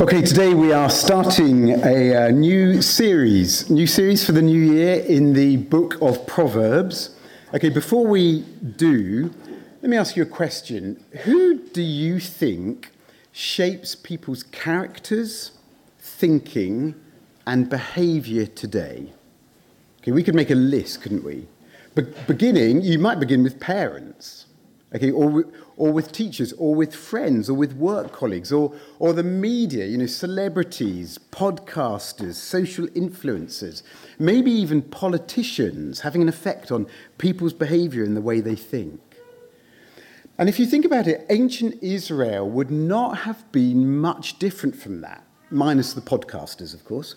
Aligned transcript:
Okay, 0.00 0.22
today 0.22 0.54
we 0.54 0.72
are 0.72 0.90
starting 0.90 1.70
a 1.84 2.14
uh, 2.14 2.30
new 2.30 2.82
series, 2.82 3.70
new 3.70 3.86
series 3.86 4.24
for 4.24 4.32
the 4.32 4.42
new 4.42 4.60
year 4.60 5.04
in 5.04 5.34
the 5.34 5.56
book 5.56 5.96
of 6.02 6.26
Proverbs. 6.26 7.14
Okay, 7.54 7.68
before 7.68 8.04
we 8.06 8.40
do, 8.76 9.32
let 9.82 9.88
me 9.88 9.96
ask 9.96 10.16
you 10.16 10.24
a 10.24 10.26
question. 10.26 11.04
Who 11.22 11.58
do 11.58 11.80
you 11.80 12.18
think 12.18 12.90
shapes 13.30 13.94
people's 13.94 14.42
characters, 14.42 15.52
thinking, 16.00 16.96
and 17.46 17.70
behavior 17.70 18.46
today? 18.46 19.12
Okay, 20.00 20.10
we 20.10 20.24
could 20.24 20.34
make 20.34 20.50
a 20.50 20.56
list, 20.56 21.02
couldn't 21.02 21.22
we? 21.22 21.46
Be- 21.94 22.12
beginning, 22.26 22.82
you 22.82 22.98
might 22.98 23.20
begin 23.20 23.44
with 23.44 23.60
parents, 23.60 24.46
okay, 24.94 25.10
or, 25.10 25.46
or 25.76 25.92
with 25.92 26.12
teachers, 26.12 26.52
or 26.54 26.74
with 26.74 26.94
friends, 26.94 27.48
or 27.48 27.54
with 27.54 27.74
work 27.74 28.12
colleagues, 28.12 28.52
or, 28.52 28.74
or 28.98 29.12
the 29.12 29.22
media, 29.22 29.86
you 29.86 29.98
know, 29.98 30.06
celebrities, 30.06 31.18
podcasters, 31.30 32.34
social 32.34 32.86
influencers, 32.88 33.82
maybe 34.18 34.50
even 34.50 34.82
politicians 34.82 36.00
having 36.00 36.22
an 36.22 36.28
effect 36.28 36.72
on 36.72 36.86
people's 37.18 37.52
behavior 37.52 38.04
and 38.04 38.16
the 38.16 38.20
way 38.20 38.40
they 38.40 38.56
think. 38.56 39.00
And 40.38 40.48
if 40.48 40.58
you 40.58 40.66
think 40.66 40.84
about 40.84 41.06
it, 41.06 41.26
ancient 41.28 41.82
Israel 41.82 42.48
would 42.48 42.70
not 42.70 43.18
have 43.18 43.50
been 43.52 43.98
much 43.98 44.38
different 44.38 44.74
from 44.74 45.02
that, 45.02 45.22
minus 45.50 45.92
the 45.92 46.00
podcasters, 46.00 46.72
of 46.72 46.84
course. 46.84 47.14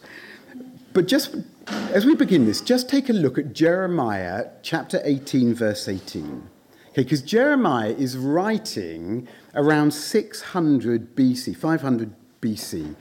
But 0.94 1.08
just 1.08 1.36
as 1.68 2.06
we 2.06 2.16
begin 2.16 2.46
this, 2.46 2.62
just 2.62 2.88
take 2.88 3.10
a 3.10 3.14
look 3.14 3.38
at 3.38 3.54
Jeremiah 3.54 4.50
chapter 4.62 5.02
18, 5.04 5.56
verse 5.56 5.88
18. 5.88 6.50
Okay, 6.94 7.02
because 7.02 7.24
Jeremiah 7.24 7.90
is 7.90 8.16
writing 8.16 9.28
around 9.56 9.92
600 9.96 11.16
BC, 11.16 11.58
500 11.58 12.14
BC. 12.40 12.96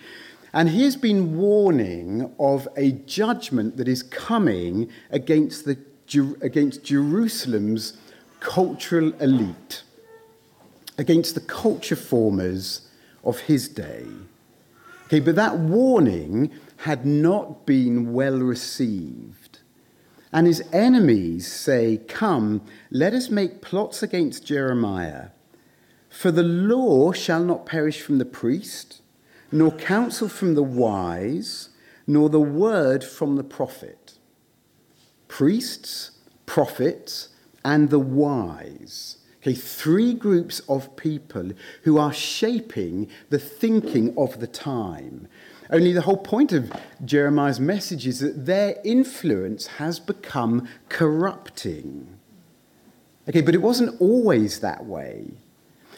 And 0.54 0.70
he 0.70 0.84
has 0.84 0.96
been 0.96 1.36
warning 1.36 2.34
of 2.38 2.66
a 2.74 2.92
judgment 2.92 3.76
that 3.76 3.88
is 3.88 4.02
coming 4.02 4.88
against, 5.10 5.66
the, 5.66 5.76
against 6.40 6.84
Jerusalem's 6.84 7.98
cultural 8.40 9.12
elite, 9.20 9.82
against 10.96 11.34
the 11.34 11.42
culture 11.42 11.96
formers 11.96 12.88
of 13.24 13.40
his 13.40 13.68
day. 13.68 14.06
Okay, 15.04 15.20
but 15.20 15.36
that 15.36 15.58
warning 15.58 16.50
had 16.78 17.04
not 17.04 17.66
been 17.66 18.14
well 18.14 18.38
received. 18.38 19.41
And 20.32 20.46
his 20.46 20.62
enemies 20.72 21.50
say, 21.50 22.00
Come, 22.08 22.62
let 22.90 23.12
us 23.12 23.28
make 23.28 23.60
plots 23.60 24.02
against 24.02 24.46
Jeremiah. 24.46 25.28
For 26.08 26.30
the 26.30 26.42
law 26.42 27.12
shall 27.12 27.44
not 27.44 27.66
perish 27.66 28.00
from 28.00 28.18
the 28.18 28.24
priest, 28.24 29.02
nor 29.50 29.70
counsel 29.70 30.28
from 30.28 30.54
the 30.54 30.62
wise, 30.62 31.68
nor 32.06 32.28
the 32.28 32.40
word 32.40 33.04
from 33.04 33.36
the 33.36 33.44
prophet. 33.44 34.14
Priests, 35.28 36.12
prophets, 36.46 37.28
and 37.64 37.90
the 37.90 37.98
wise. 37.98 39.18
Okay, 39.42 39.54
three 39.54 40.14
groups 40.14 40.60
of 40.68 40.94
people 40.96 41.50
who 41.82 41.98
are 41.98 42.12
shaping 42.12 43.08
the 43.28 43.38
thinking 43.38 44.14
of 44.16 44.38
the 44.38 44.46
time. 44.46 45.26
Only 45.72 45.92
the 45.92 46.02
whole 46.02 46.18
point 46.18 46.52
of 46.52 46.70
Jeremiah's 47.02 47.58
message 47.58 48.06
is 48.06 48.20
that 48.20 48.44
their 48.44 48.76
influence 48.84 49.66
has 49.78 49.98
become 49.98 50.68
corrupting. 50.90 52.18
Okay, 53.26 53.40
but 53.40 53.54
it 53.54 53.62
wasn't 53.62 53.98
always 53.98 54.60
that 54.60 54.84
way. 54.84 55.30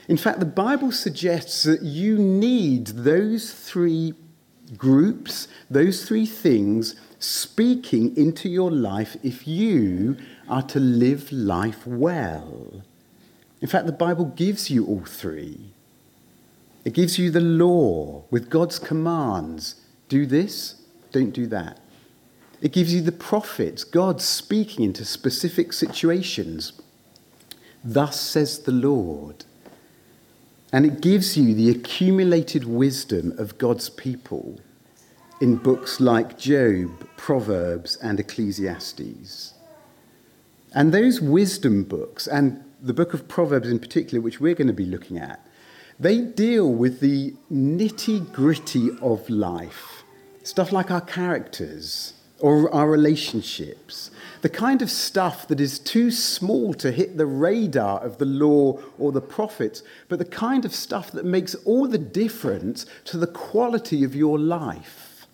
In 0.06 0.16
fact, 0.16 0.39
the 0.39 0.47
Bible 0.47 0.92
suggests 0.92 1.64
that 1.64 1.83
you 1.83 2.19
need 2.19 2.89
those 2.89 3.53
three 3.53 4.14
groups, 4.77 5.48
those 5.69 6.06
three 6.06 6.27
things 6.27 6.94
speaking 7.19 8.16
into 8.16 8.48
your 8.48 8.70
life 8.70 9.16
if 9.25 9.48
you 9.48 10.16
are 10.48 10.62
to 10.62 10.78
live 10.78 11.32
life 11.32 11.84
well. 11.84 12.82
In 13.60 13.66
fact, 13.66 13.87
the 13.87 13.93
Bible 13.93 14.27
gives 14.27 14.71
you 14.71 14.87
all 14.87 15.04
three. 15.04 15.73
It 16.84 16.93
gives 16.93 17.19
you 17.19 17.31
the 17.31 17.41
law 17.41 18.25
with 18.31 18.50
God's 18.50 18.78
commands 18.78 19.77
do 20.09 20.27
this, 20.27 20.83
don't 21.12 21.33
do 21.33 21.47
that. 21.47 21.81
It 22.61 22.72
gives 22.72 22.95
you 22.95 23.00
the 23.00 23.12
prophets, 23.12 23.84
God 23.84 24.21
speaking 24.21 24.84
into 24.84 25.05
specific 25.05 25.72
situations. 25.72 26.72
Thus 27.83 28.21
says 28.21 28.61
the 28.61 28.72
Lord. 28.72 29.45
And 30.72 30.84
it 30.84 31.00
gives 31.00 31.37
you 31.37 31.55
the 31.55 31.71
accumulated 31.71 32.65
wisdom 32.65 33.34
of 33.39 33.59
God's 33.59 33.91
people 33.91 34.61
in 35.41 35.56
books 35.56 36.01
like 36.01 36.39
Job, 36.39 37.06
Proverbs, 37.16 37.97
and 37.97 38.19
Ecclesiastes. 38.19 39.55
And 40.75 40.93
those 40.93 41.21
wisdom 41.21 41.84
books, 41.84 42.27
and 42.27 42.65
the 42.81 42.95
book 42.95 43.15
of 43.15 43.28
Proverbs 43.28 43.71
in 43.71 43.78
particular, 43.78 44.21
which 44.21 44.41
we're 44.41 44.55
going 44.55 44.69
to 44.69 44.72
be 44.72 44.87
looking 44.87 45.19
at, 45.19 45.47
they 45.99 46.21
deal 46.21 46.72
with 46.72 47.00
the 47.00 47.34
nitty 47.53 48.32
gritty 48.32 48.91
of 49.00 49.28
life, 49.31 50.03
stuff 50.43 50.72
like 50.72 50.91
our 50.91 51.00
characters 51.00 52.15
or 52.41 52.72
our 52.75 52.91
relationships, 52.91 54.10
the 54.43 54.49
kind 54.49 54.83
of 54.83 54.91
stuff 54.91 55.49
that 55.49 55.60
is 55.60 55.78
too 55.78 56.10
small 56.10 56.75
to 56.75 56.91
hit 56.91 57.16
the 57.16 57.27
radar 57.27 58.00
of 58.00 58.19
the 58.19 58.25
law 58.25 58.78
or 58.99 59.12
the 59.12 59.21
prophets, 59.21 59.83
but 60.09 60.19
the 60.19 60.25
kind 60.25 60.65
of 60.65 60.75
stuff 60.75 61.12
that 61.12 61.25
makes 61.25 61.54
all 61.65 61.87
the 61.87 61.99
difference 61.99 62.84
to 63.04 63.16
the 63.16 63.27
quality 63.27 64.04
of 64.04 64.15
your 64.15 64.38
life 64.38 65.27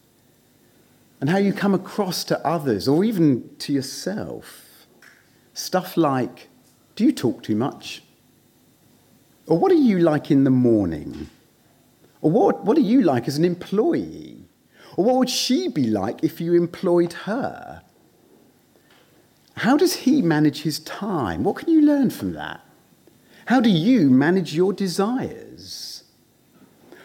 and 1.21 1.31
how 1.31 1.39
you 1.39 1.53
come 1.53 1.75
across 1.75 2.23
to 2.25 2.47
others 2.47 2.87
or 2.87 3.05
even 3.05 3.49
to 3.59 3.73
yourself. 3.73 4.87
Stuff 5.55 5.97
like 5.97 6.49
do 6.97 7.05
you 7.07 7.13
talk 7.13 7.43
too 7.43 7.57
much? 7.57 8.03
Or 9.47 9.59
what 9.59 9.73
are 9.73 9.77
you 9.77 9.99
like 9.99 10.31
in 10.31 10.45
the 10.45 10.51
morning? 10.51 11.29
Or 12.21 12.31
what, 12.31 12.65
what 12.65 12.77
are 12.77 12.83
you 12.83 13.03
like 13.03 13.27
as 13.27 13.39
an 13.39 13.45
employee? 13.45 14.45
Or 14.97 15.05
what 15.05 15.17
would 15.17 15.31
she 15.31 15.69
be 15.69 15.87
like 15.87 16.23
if 16.23 16.41
you 16.41 16.55
employed 16.55 17.13
her? 17.13 17.83
How 19.57 19.77
does 19.77 19.95
he 19.95 20.23
manage 20.23 20.63
his 20.63 20.79
time? 20.81 21.45
What 21.45 21.57
can 21.57 21.69
you 21.69 21.83
learn 21.83 22.11
from 22.11 22.33
that? 22.33 22.61
How 23.47 23.61
do 23.61 23.71
you 23.71 24.11
manage 24.11 24.55
your 24.55 24.73
desires? 24.73 26.05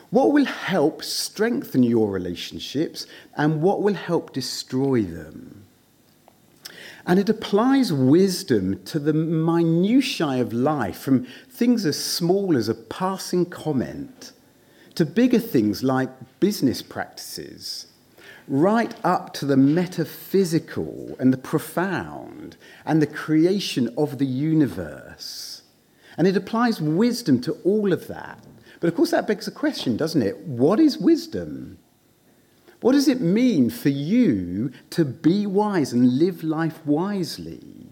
What 0.09 0.31
will 0.31 0.45
help 0.45 1.03
strengthen 1.03 1.83
your 1.83 2.09
relationships 2.09 3.07
and 3.35 3.61
what 3.61 3.81
will 3.81 3.95
help 3.95 4.31
destroy 4.31 5.01
them? 5.01 5.64
And 7.07 7.19
it 7.19 7.29
applies 7.29 7.93
wisdom 7.93 8.83
to 8.85 8.97
the 8.97 9.13
minutiae 9.13 10.41
of 10.41 10.53
life, 10.53 10.97
from 10.97 11.27
things 11.49 11.85
as 11.85 12.03
small 12.03 12.57
as 12.57 12.67
a 12.67 12.73
passing 12.73 13.45
comment 13.45 14.31
to 14.95 15.05
bigger 15.05 15.39
things 15.39 15.83
like 15.83 16.09
business 16.39 16.81
practices, 16.81 17.87
right 18.47 18.93
up 19.03 19.33
to 19.33 19.45
the 19.45 19.57
metaphysical 19.57 21.15
and 21.19 21.31
the 21.31 21.37
profound 21.37 22.57
and 22.85 23.01
the 23.01 23.07
creation 23.07 23.93
of 23.97 24.17
the 24.17 24.25
universe. 24.25 25.61
And 26.17 26.27
it 26.27 26.37
applies 26.37 26.81
wisdom 26.81 27.41
to 27.41 27.53
all 27.63 27.91
of 27.93 28.07
that. 28.07 28.43
But 28.79 28.87
of 28.87 28.95
course, 28.95 29.11
that 29.11 29.27
begs 29.27 29.47
a 29.47 29.51
question, 29.51 29.97
doesn't 29.97 30.21
it? 30.21 30.39
What 30.39 30.79
is 30.79 30.97
wisdom? 30.97 31.77
What 32.85 32.91
does 32.91 33.07
it 33.07 33.19
mean 33.19 33.71
for 33.71 33.89
you 33.89 34.71
to 34.91 35.03
be 35.03 35.47
wise 35.47 35.91
and 35.91 36.19
live 36.19 36.43
life 36.43 36.85
wisely? 36.85 37.87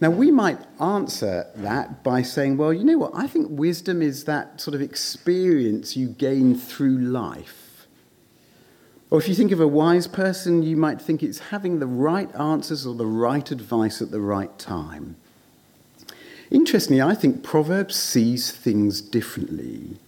Now, 0.00 0.08
we 0.08 0.30
might 0.30 0.58
answer 0.80 1.44
that 1.56 2.02
by 2.02 2.22
saying, 2.22 2.56
well, 2.56 2.72
you 2.72 2.84
know 2.84 2.96
what? 2.96 3.12
I 3.14 3.26
think 3.26 3.48
wisdom 3.50 4.00
is 4.00 4.24
that 4.24 4.62
sort 4.62 4.74
of 4.74 4.80
experience 4.80 5.94
you 5.94 6.08
gain 6.08 6.54
through 6.54 6.96
life. 6.96 7.86
Or 9.10 9.18
if 9.18 9.28
you 9.28 9.34
think 9.34 9.52
of 9.52 9.60
a 9.60 9.68
wise 9.68 10.06
person, 10.06 10.62
you 10.62 10.78
might 10.78 11.02
think 11.02 11.22
it's 11.22 11.50
having 11.50 11.78
the 11.78 11.86
right 11.86 12.34
answers 12.34 12.86
or 12.86 12.94
the 12.94 13.04
right 13.04 13.50
advice 13.50 14.00
at 14.00 14.10
the 14.10 14.22
right 14.22 14.58
time. 14.58 15.16
Interestingly, 16.50 17.02
I 17.02 17.14
think 17.14 17.42
Proverbs 17.42 17.96
sees 17.96 18.52
things 18.52 19.02
differently. 19.02 19.98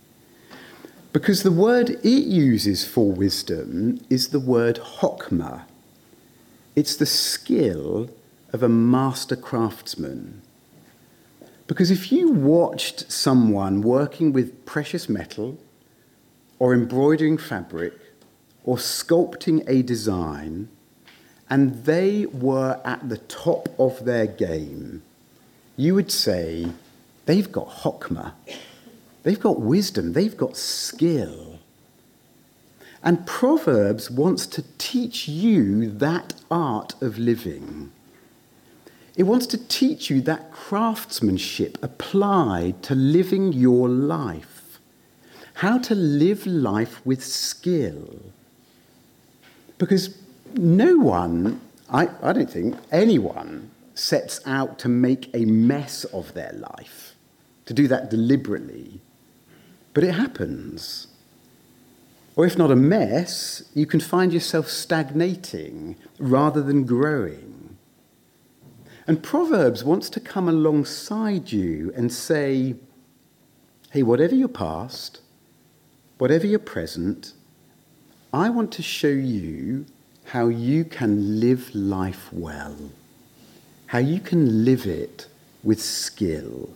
Because 1.12 1.43
the 1.43 1.51
word 1.51 1.91
it 1.91 2.25
uses 2.25 2.85
for 2.85 3.11
wisdom 3.11 4.01
is 4.09 4.29
the 4.29 4.39
word 4.39 4.77
hokmah. 4.77 5.65
It's 6.77 6.95
the 6.95 7.07
skill 7.07 8.11
of 8.53 8.62
a 8.62 8.69
master 8.69 9.35
craftsman. 9.35 10.43
Because 11.67 11.91
if 11.91 12.12
you 12.12 12.31
watched 12.31 13.11
someone 13.11 13.83
working 13.83 14.33
with 14.33 14.65
precious 14.67 15.09
metal, 15.09 15.59
or 16.61 16.75
embroidering 16.75 17.39
fabric, 17.39 17.95
or 18.63 18.77
sculpting 18.77 19.65
a 19.69 19.83
design, 19.83 20.69
and 21.49 21.85
they 21.87 22.27
were 22.27 22.81
at 22.85 23.09
the 23.09 23.19
top 23.19 23.69
of 23.81 24.05
their 24.05 24.27
game, 24.27 25.03
you 25.77 25.95
would 25.95 26.13
say 26.13 26.69
they've 27.27 27.51
got 27.51 27.69
hokmah. 27.69 28.33
They've 29.22 29.40
got 29.40 29.61
wisdom, 29.61 30.12
they've 30.12 30.37
got 30.37 30.56
skill. 30.56 31.58
And 33.02 33.26
Proverbs 33.26 34.11
wants 34.11 34.46
to 34.49 34.64
teach 34.76 35.26
you 35.26 35.90
that 35.90 36.34
art 36.50 37.00
of 37.02 37.19
living. 37.19 37.93
It 39.17 39.25
wants 39.25 39.46
to 39.49 39.69
teach 39.69 40.11
you 40.11 40.20
that 40.22 40.52
craftsmanship 40.52 41.78
applied 41.82 42.82
to 42.84 42.94
living 42.94 43.52
your 43.52 43.88
life. 43.88 44.78
How 45.55 45.78
to 45.78 45.94
live 45.94 46.46
life 46.46 47.05
with 47.05 47.25
skill. 47.25 48.20
Because 49.78 50.17
no 50.55 50.96
one, 50.96 51.61
I, 51.90 52.08
I 52.22 52.32
don't 52.32 52.50
think 52.50 52.76
anyone, 52.93 53.70
sets 53.94 54.40
out 54.46 54.78
to 54.81 54.88
make 54.88 55.31
a 55.34 55.44
mess 55.44 56.05
of 56.05 56.32
their 56.34 56.52
life, 56.52 57.14
to 57.67 57.75
do 57.75 57.88
that 57.88 58.11
deliberately. 58.11 59.00
But 59.93 60.05
it 60.05 60.13
happens. 60.15 61.09
Or 62.37 62.47
if 62.47 62.57
not 62.57 62.71
a 62.71 62.77
mess, 62.77 63.63
you 63.75 63.87
can 63.87 64.01
find 64.01 64.33
yourself 64.33 64.69
stagnating 64.69 65.97
rather 66.19 66.63
than 66.63 66.85
growing. 66.85 67.77
And 69.07 69.23
Proverbs 69.23 69.83
wants 69.83 70.09
to 70.11 70.21
come 70.21 70.49
alongside 70.49 71.51
you 71.51 71.93
and 71.97 72.13
say, 72.13 72.77
hey, 73.91 74.03
whatever 74.03 74.35
your 74.35 74.49
past, 74.49 75.21
whatever 76.19 76.47
your 76.47 76.61
present, 76.61 77.33
I 78.33 78.51
want 78.51 78.71
to 78.73 78.83
show 78.83 79.09
you 79.09 79.87
how 80.27 80.47
you 80.47 80.85
can 80.85 81.41
live 81.41 81.75
life 81.75 82.33
well, 82.33 82.77
how 83.87 83.99
you 83.99 84.21
can 84.21 84.65
live 84.65 84.87
it 84.87 85.27
with 85.65 85.83
skill. 85.83 86.71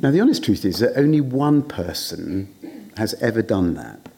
Now, 0.00 0.10
the 0.10 0.20
honest 0.20 0.44
truth 0.44 0.64
is 0.64 0.78
that 0.78 0.98
only 0.98 1.20
one 1.20 1.62
person 1.62 2.54
has 2.96 3.14
ever 3.14 3.42
done 3.42 3.74
that. 3.74 4.08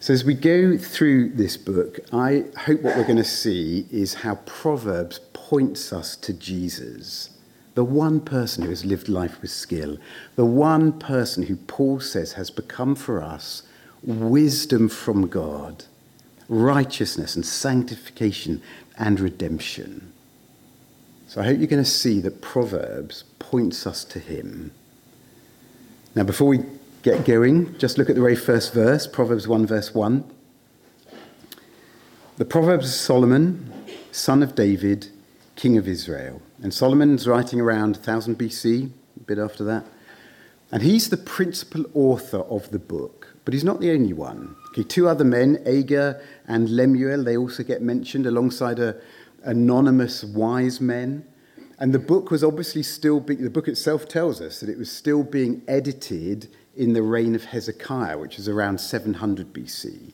So, 0.00 0.14
as 0.14 0.24
we 0.24 0.34
go 0.34 0.78
through 0.78 1.30
this 1.30 1.56
book, 1.56 2.00
I 2.12 2.44
hope 2.56 2.82
what 2.82 2.96
we're 2.96 3.02
going 3.04 3.16
to 3.16 3.24
see 3.24 3.86
is 3.90 4.14
how 4.14 4.36
Proverbs 4.46 5.20
points 5.32 5.92
us 5.92 6.16
to 6.16 6.32
Jesus, 6.32 7.30
the 7.74 7.84
one 7.84 8.20
person 8.20 8.64
who 8.64 8.70
has 8.70 8.84
lived 8.84 9.08
life 9.08 9.40
with 9.42 9.50
skill, 9.50 9.98
the 10.36 10.46
one 10.46 10.98
person 10.98 11.44
who 11.44 11.56
Paul 11.56 12.00
says 12.00 12.32
has 12.34 12.50
become 12.50 12.94
for 12.94 13.22
us 13.22 13.64
wisdom 14.02 14.88
from 14.88 15.26
God 15.26 15.84
righteousness 16.48 17.36
and 17.36 17.44
sanctification 17.44 18.62
and 18.96 19.20
redemption. 19.20 20.12
So 21.28 21.42
I 21.42 21.44
hope 21.44 21.58
you're 21.58 21.66
going 21.66 21.84
to 21.84 21.88
see 21.88 22.20
that 22.20 22.40
Proverbs 22.40 23.24
points 23.38 23.86
us 23.86 24.02
to 24.04 24.18
him. 24.18 24.72
Now, 26.14 26.24
before 26.24 26.48
we 26.48 26.60
get 27.02 27.26
going, 27.26 27.76
just 27.76 27.98
look 27.98 28.08
at 28.08 28.14
the 28.14 28.22
very 28.22 28.34
first 28.34 28.72
verse, 28.72 29.06
Proverbs 29.06 29.46
1, 29.46 29.66
verse 29.66 29.94
1. 29.94 30.24
The 32.38 32.46
Proverbs 32.46 32.86
of 32.86 32.92
Solomon, 32.92 33.70
son 34.10 34.42
of 34.42 34.54
David, 34.54 35.08
king 35.54 35.76
of 35.76 35.86
Israel. 35.86 36.40
And 36.62 36.72
Solomon's 36.72 37.28
writing 37.28 37.60
around 37.60 37.96
1000 37.96 38.38
BC, 38.38 38.90
a 39.16 39.24
bit 39.24 39.38
after 39.38 39.64
that. 39.64 39.84
And 40.72 40.82
he's 40.82 41.10
the 41.10 41.18
principal 41.18 41.84
author 41.92 42.38
of 42.38 42.70
the 42.70 42.78
book, 42.78 43.34
but 43.44 43.52
he's 43.52 43.64
not 43.64 43.80
the 43.80 43.90
only 43.90 44.14
one. 44.14 44.56
Okay, 44.70 44.82
two 44.82 45.06
other 45.06 45.24
men, 45.24 45.62
Agur 45.66 46.22
and 46.46 46.70
Lemuel, 46.70 47.22
they 47.22 47.36
also 47.36 47.62
get 47.62 47.82
mentioned 47.82 48.26
alongside 48.26 48.78
a, 48.78 48.96
anonymous 49.42 50.24
wise 50.24 50.80
men. 50.80 51.26
And 51.78 51.92
the 51.92 51.98
book 51.98 52.30
was 52.30 52.42
obviously 52.42 52.82
still, 52.82 53.20
be, 53.20 53.36
the 53.36 53.50
book 53.50 53.68
itself 53.68 54.08
tells 54.08 54.40
us 54.40 54.60
that 54.60 54.68
it 54.68 54.78
was 54.78 54.90
still 54.90 55.22
being 55.22 55.62
edited 55.68 56.48
in 56.76 56.92
the 56.92 57.02
reign 57.02 57.34
of 57.34 57.44
Hezekiah, 57.44 58.18
which 58.18 58.38
is 58.38 58.48
around 58.48 58.80
700 58.80 59.52
BC. 59.52 60.12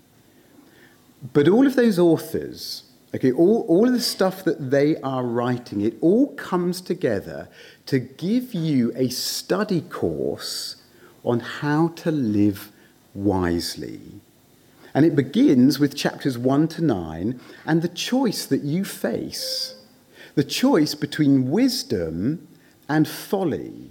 But 1.32 1.48
all 1.48 1.66
of 1.66 1.74
those 1.74 1.98
authors, 1.98 2.84
okay, 3.14 3.32
all, 3.32 3.64
all 3.68 3.86
of 3.86 3.92
the 3.92 4.00
stuff 4.00 4.44
that 4.44 4.70
they 4.70 4.96
are 4.98 5.24
writing, 5.24 5.80
it 5.80 5.96
all 6.00 6.34
comes 6.34 6.80
together 6.80 7.48
to 7.86 7.98
give 7.98 8.52
you 8.52 8.92
a 8.94 9.08
study 9.08 9.80
course 9.80 10.76
on 11.24 11.40
how 11.40 11.88
to 11.88 12.10
live 12.10 12.70
wisely. 13.14 14.00
And 14.94 15.04
it 15.04 15.16
begins 15.16 15.78
with 15.78 15.96
chapters 15.96 16.38
1 16.38 16.68
to 16.68 16.84
9 16.84 17.40
and 17.66 17.82
the 17.82 17.88
choice 17.88 18.46
that 18.46 18.62
you 18.62 18.84
face 18.84 19.74
the 20.34 20.44
choice 20.44 20.94
between 20.94 21.50
wisdom 21.50 22.48
and 22.88 23.08
folly, 23.08 23.90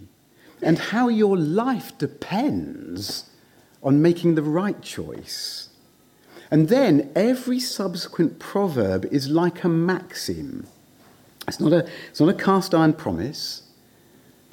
and 0.61 0.77
how 0.77 1.07
your 1.07 1.37
life 1.37 1.97
depends 1.97 3.29
on 3.81 4.01
making 4.01 4.35
the 4.35 4.43
right 4.43 4.81
choice. 4.81 5.69
And 6.51 6.69
then 6.69 7.11
every 7.15 7.59
subsequent 7.59 8.39
proverb 8.39 9.05
is 9.05 9.29
like 9.29 9.63
a 9.63 9.69
maxim. 9.69 10.67
It's 11.47 11.59
not 11.59 11.73
a, 11.73 11.87
it's 12.09 12.19
not 12.19 12.29
a 12.29 12.33
cast 12.33 12.75
iron 12.75 12.93
promise. 12.93 13.63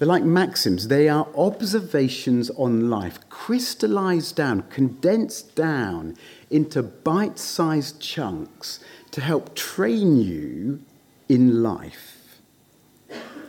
They're 0.01 0.09
like 0.09 0.25
maxims. 0.25 0.89
They 0.89 1.11
are 1.11 1.29
observations 1.37 2.49
on 2.57 2.89
life, 2.89 3.19
crystallized 3.29 4.35
down, 4.35 4.63
condensed 4.71 5.55
down 5.55 6.17
into 6.49 6.83
bite 6.83 7.39
sized 7.39 8.01
chunks 8.01 8.81
to 9.11 9.21
help 9.21 9.55
train 9.55 10.17
you 10.17 10.81
in 11.29 11.63
life. 11.63 12.41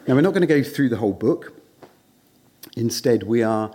Now, 0.06 0.15
we're 0.15 0.19
not 0.19 0.33
going 0.33 0.42
to 0.42 0.45
go 0.45 0.62
through 0.62 0.89
the 0.89 0.98
whole 0.98 1.13
book. 1.13 1.53
Instead, 2.75 3.24
we 3.24 3.42
are 3.44 3.71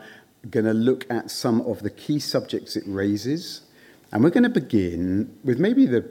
going 0.50 0.66
to 0.66 0.74
look 0.74 1.10
at 1.10 1.30
some 1.30 1.62
of 1.62 1.82
the 1.82 1.88
key 1.88 2.18
subjects 2.18 2.76
it 2.76 2.84
raises. 2.86 3.62
And 4.12 4.22
we're 4.22 4.28
going 4.28 4.42
to 4.42 4.50
begin 4.50 5.34
with 5.42 5.58
maybe 5.58 5.86
the, 5.86 6.10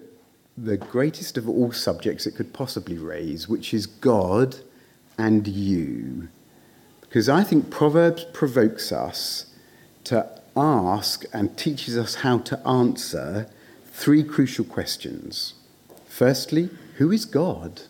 the 0.57 0.77
greatest 0.77 1.37
of 1.37 1.47
all 1.47 1.71
subjects 1.71 2.25
it 2.25 2.31
could 2.31 2.53
possibly 2.53 2.97
raise, 2.97 3.47
which 3.47 3.71
is 3.71 3.85
God 3.85 4.55
and 5.15 5.47
you. 5.47 6.29
Because 7.15 7.29
I 7.29 7.45
think 7.45 7.69
Proverbs 7.69 8.25
provokes 8.33 8.91
us 8.91 9.45
to 10.03 10.29
ask 10.57 11.23
and 11.31 11.57
teaches 11.57 11.97
us 11.97 12.15
how 12.15 12.39
to 12.39 12.59
answer 12.67 13.49
three 13.85 14.21
crucial 14.21 14.65
questions. 14.65 15.53
Firstly, 16.09 16.69
who 16.97 17.13
is 17.13 17.23
God? 17.23 17.83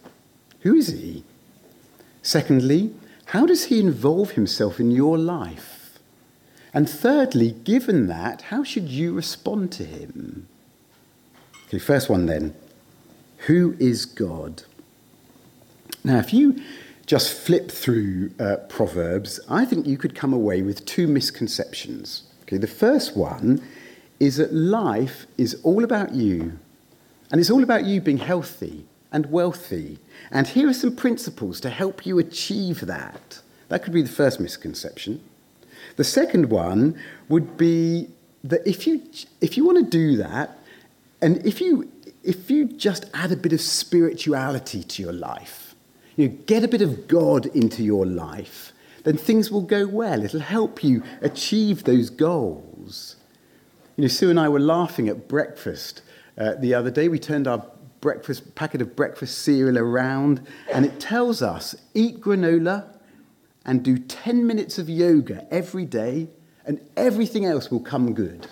Who 0.60 0.76
is 0.76 0.90
He? 0.90 1.24
Secondly, 2.22 2.94
how 3.26 3.48
does 3.48 3.66
He 3.66 3.80
involve 3.80 4.34
Himself 4.34 4.80
in 4.80 4.92
your 4.92 5.18
life? 5.18 5.98
And 6.72 6.88
thirdly, 6.88 7.50
given 7.64 8.06
that, 8.06 8.44
how 8.44 8.64
should 8.64 8.90
you 8.90 9.12
respond 9.12 9.72
to 9.72 9.86
Him? 9.86 10.48
Okay, 11.66 11.80
first 11.80 12.12
one 12.12 12.28
then. 12.28 12.54
Who 13.48 13.76
is 13.80 14.06
God? 14.06 14.62
Now, 16.04 16.20
if 16.20 16.32
you 16.32 16.62
just 17.06 17.38
flip 17.38 17.70
through 17.70 18.32
uh, 18.40 18.58
Proverbs, 18.68 19.40
I 19.50 19.66
think 19.66 19.86
you 19.86 19.98
could 19.98 20.16
come 20.16 20.34
away 20.34 20.62
with 20.62 20.86
two 20.86 21.08
misconceptions. 21.08 22.24
Okay, 22.44 22.58
the 22.58 22.68
first 22.68 23.16
one 23.16 23.62
is 24.20 24.38
that 24.38 24.54
life 24.54 25.28
is 25.38 25.60
all 25.64 25.84
about 25.84 26.14
you, 26.14 26.58
and 27.32 27.40
it's 27.40 27.50
all 27.50 27.64
about 27.64 27.86
you 27.86 28.02
being 28.02 28.18
healthy 28.18 28.86
and 29.12 29.32
wealthy. 29.32 30.00
And 30.32 30.48
here 30.48 30.70
are 30.70 30.74
some 30.74 30.96
principles 30.96 31.60
to 31.62 31.70
help 31.70 32.06
you 32.06 32.18
achieve 32.20 32.82
that. 32.82 33.42
That 33.70 33.84
could 33.84 33.94
be 33.94 34.02
the 34.02 34.10
first 34.10 34.40
misconception. 34.40 35.22
The 35.96 36.04
second 36.04 36.50
one 36.50 37.00
would 37.30 37.58
be 37.58 38.10
that 38.44 38.66
if 38.68 38.86
you, 38.86 39.02
if 39.42 39.58
you 39.58 39.66
want 39.66 39.78
to 39.80 39.90
do 39.90 40.18
that, 40.18 40.60
and 41.22 41.46
if 41.46 41.62
you, 41.62 41.92
if 42.24 42.50
you 42.50 42.66
just 42.66 43.06
add 43.14 43.32
a 43.32 43.36
bit 43.36 43.54
of 43.54 43.62
spirituality 43.62 44.84
to 44.84 45.02
your 45.02 45.14
life, 45.14 45.65
you 46.16 46.28
know, 46.28 46.36
get 46.46 46.64
a 46.64 46.68
bit 46.68 46.82
of 46.82 47.08
God 47.08 47.46
into 47.48 47.84
your 47.84 48.06
life, 48.06 48.74
then 49.04 49.18
things 49.18 49.52
will 49.52 49.62
go 49.62 49.86
well. 49.88 50.24
It'll 50.24 50.40
help 50.40 50.84
you 50.84 51.04
achieve 51.22 51.84
those 51.84 52.10
goals. 52.10 53.16
You 53.96 54.04
know, 54.04 54.08
Sue 54.08 54.30
and 54.30 54.40
I 54.40 54.50
were 54.50 54.60
laughing 54.60 55.08
at 55.08 55.28
breakfast 55.28 56.02
uh, 56.38 56.54
the 56.56 56.74
other 56.74 56.92
day. 56.92 57.08
We 57.08 57.20
turned 57.20 57.48
our 57.48 57.66
breakfast 58.02 58.56
packet 58.56 58.82
of 58.82 58.96
breakfast 58.96 59.40
cereal 59.40 59.78
around, 59.78 60.46
and 60.72 60.86
it 60.86 61.00
tells 61.00 61.42
us 61.42 61.76
eat 61.94 62.20
granola 62.22 62.86
and 63.66 63.84
do 63.84 63.98
10 63.98 64.46
minutes 64.46 64.78
of 64.78 64.90
yoga 64.90 65.48
every 65.50 65.86
day, 65.86 66.28
and 66.66 66.80
everything 66.98 67.46
else 67.46 67.72
will 67.72 67.80
come 67.80 68.14
good. 68.14 68.48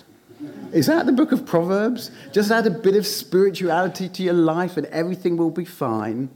Is 0.71 0.87
that 0.87 1.05
the 1.05 1.11
book 1.11 1.31
of 1.31 1.45
Proverbs? 1.45 2.11
Just 2.31 2.51
add 2.51 2.65
a 2.65 2.71
bit 2.71 2.95
of 2.95 3.05
spirituality 3.05 4.09
to 4.09 4.23
your 4.23 4.33
life, 4.33 4.77
and 4.77 4.87
everything 4.87 5.37
will 5.37 5.51
be 5.51 5.65
fine. 5.65 6.29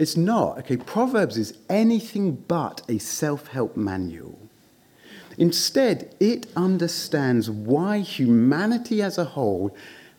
It's 0.00 0.16
not. 0.16 0.60
Okay, 0.60 0.78
Proverbs 0.78 1.36
is 1.36 1.58
anything 1.68 2.32
but 2.48 2.80
a 2.88 2.96
self 2.96 3.48
help 3.48 3.76
manual. 3.76 4.38
Instead, 5.36 6.14
it 6.18 6.46
understands 6.56 7.50
why 7.50 7.98
humanity 7.98 9.02
as 9.02 9.18
a 9.18 9.26
whole, 9.36 9.76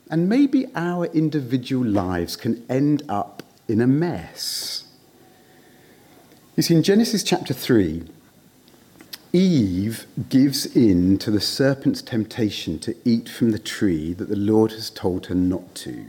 and 0.08 0.30
maybe 0.30 0.68
our 0.76 1.06
individual 1.08 1.84
lives, 1.84 2.36
can 2.36 2.64
end 2.70 3.02
up 3.10 3.42
in 3.68 3.82
a 3.82 3.88
mess. 3.88 4.84
You 6.56 6.62
see, 6.62 6.76
in 6.76 6.84
Genesis 6.84 7.24
chapter 7.24 7.56
3, 7.56 8.04
Eve 9.34 10.06
gives 10.30 10.76
in 10.76 11.18
to 11.18 11.32
the 11.32 11.42
serpent's 11.42 12.04
temptation 12.04 12.78
to 12.80 12.96
eat 13.04 13.28
from 13.28 13.50
the 13.50 13.58
tree 13.58 14.14
that 14.14 14.30
the 14.30 14.36
Lord 14.36 14.74
has 14.74 14.92
told 14.92 15.26
her 15.26 15.36
not 15.36 15.74
to. 15.74 16.06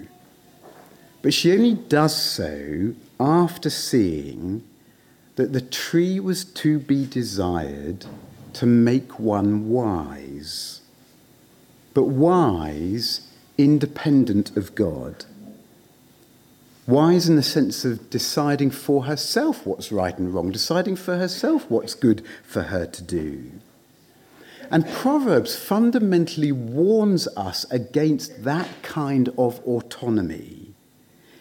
But 1.23 1.33
she 1.33 1.53
only 1.53 1.75
does 1.75 2.15
so 2.15 2.95
after 3.23 3.71
seeing 3.71 4.65
that 5.37 5.53
the 5.53 5.61
tree 5.61 6.19
was 6.19 6.45
to 6.45 6.79
be 6.79 7.07
desired 7.07 8.05
to 8.55 8.67
make 8.67 9.19
one 9.19 9.71
wise, 9.71 10.81
but 11.95 12.05
wise 12.05 13.29
independent 13.57 14.55
of 14.57 14.75
God. 14.75 15.25
Wise 16.87 17.29
in 17.29 17.37
the 17.37 17.43
sense 17.43 17.85
of 17.85 18.11
deciding 18.11 18.71
for 18.71 19.05
herself 19.05 19.65
what's 19.65 19.93
right 19.93 20.19
and 20.19 20.35
wrong, 20.35 20.51
deciding 20.51 20.97
for 20.97 21.17
herself 21.17 21.71
what's 21.71 21.95
good 21.95 22.25
for 22.43 22.65
her 22.65 22.85
to 22.87 23.03
do. 23.03 23.53
And 24.71 24.89
Proverbs 24.89 25.55
fundamentally 25.55 26.51
warns 26.51 27.29
us 27.37 27.65
against 27.71 28.43
that 28.43 28.69
kind 28.83 29.29
of 29.39 29.61
autonomy. 29.61 30.75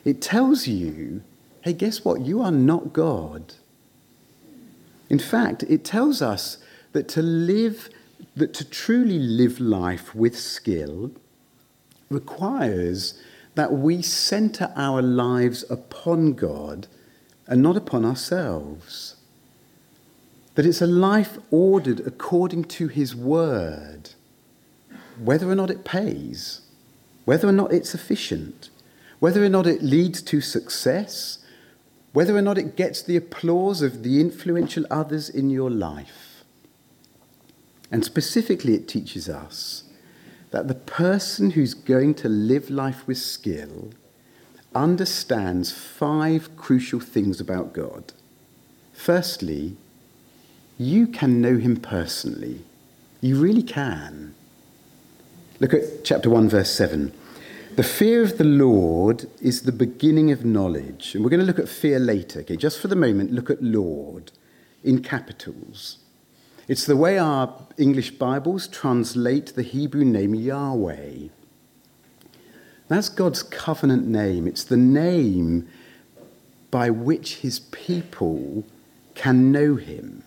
It 0.05 0.21
tells 0.21 0.67
you, 0.67 1.23
hey, 1.61 1.73
guess 1.73 2.03
what? 2.03 2.21
You 2.21 2.41
are 2.41 2.51
not 2.51 2.93
God. 2.93 3.53
In 5.09 5.19
fact, 5.19 5.63
it 5.63 5.83
tells 5.83 6.21
us 6.21 6.57
that 6.93 7.07
to 7.09 7.21
live, 7.21 7.89
that 8.35 8.53
to 8.55 8.65
truly 8.65 9.19
live 9.19 9.59
life 9.59 10.15
with 10.15 10.37
skill 10.37 11.11
requires 12.09 13.21
that 13.55 13.73
we 13.73 14.01
center 14.01 14.71
our 14.75 15.01
lives 15.01 15.65
upon 15.69 16.33
God 16.33 16.87
and 17.47 17.61
not 17.61 17.75
upon 17.75 18.05
ourselves. 18.05 19.15
That 20.55 20.65
it's 20.65 20.81
a 20.81 20.87
life 20.87 21.37
ordered 21.49 22.01
according 22.01 22.65
to 22.65 22.87
His 22.87 23.15
word, 23.15 24.11
whether 25.19 25.49
or 25.49 25.55
not 25.55 25.69
it 25.69 25.83
pays, 25.83 26.61
whether 27.25 27.47
or 27.47 27.53
not 27.53 27.73
it's 27.73 27.93
efficient, 27.93 28.69
whether 29.19 29.43
or 29.43 29.49
not 29.49 29.67
it 29.67 29.81
leads 29.81 30.21
to 30.23 30.41
success, 30.41 31.39
whether 32.13 32.35
or 32.35 32.41
not 32.41 32.57
it 32.57 32.75
gets 32.75 33.01
the 33.01 33.15
applause 33.15 33.81
of 33.81 34.03
the 34.03 34.19
influential 34.19 34.85
others 34.89 35.29
in 35.29 35.49
your 35.49 35.69
life. 35.69 36.43
And 37.91 38.03
specifically, 38.05 38.73
it 38.73 38.87
teaches 38.87 39.29
us 39.29 39.83
that 40.51 40.67
the 40.67 40.75
person 40.75 41.51
who's 41.51 41.73
going 41.73 42.13
to 42.15 42.29
live 42.29 42.69
life 42.69 43.07
with 43.07 43.17
skill 43.17 43.91
understands 44.75 45.71
five 45.71 46.55
crucial 46.55 46.99
things 46.99 47.39
about 47.39 47.73
God. 47.73 48.13
Firstly, 48.93 49.75
you 50.77 51.07
can 51.07 51.41
know 51.41 51.57
him 51.57 51.77
personally. 51.77 52.61
You 53.19 53.37
really 53.39 53.63
can. 53.63 54.33
Look 55.59 55.73
at 55.73 56.03
chapter 56.03 56.29
1, 56.29 56.49
verse 56.49 56.71
7. 56.71 57.13
The 57.81 57.87
fear 57.87 58.21
of 58.21 58.37
the 58.37 58.43
Lord 58.43 59.25
is 59.41 59.63
the 59.63 59.71
beginning 59.71 60.29
of 60.29 60.45
knowledge. 60.45 61.15
And 61.15 61.23
we're 61.23 61.31
going 61.31 61.39
to 61.39 61.47
look 61.47 61.57
at 61.57 61.67
fear 61.67 61.97
later. 61.97 62.41
Okay, 62.41 62.55
just 62.55 62.79
for 62.79 62.87
the 62.87 62.95
moment, 62.95 63.31
look 63.31 63.49
at 63.49 63.63
Lord 63.63 64.31
in 64.83 65.01
capitals. 65.01 65.97
It's 66.67 66.85
the 66.85 66.95
way 66.95 67.17
our 67.17 67.51
English 67.79 68.11
Bibles 68.19 68.67
translate 68.67 69.55
the 69.55 69.63
Hebrew 69.63 70.05
name 70.05 70.35
Yahweh. 70.35 71.29
That's 72.87 73.09
God's 73.09 73.41
covenant 73.41 74.05
name. 74.05 74.45
It's 74.45 74.63
the 74.63 74.77
name 74.77 75.67
by 76.69 76.91
which 76.91 77.37
his 77.37 77.61
people 77.61 78.63
can 79.15 79.51
know 79.51 79.75
him. 79.75 80.21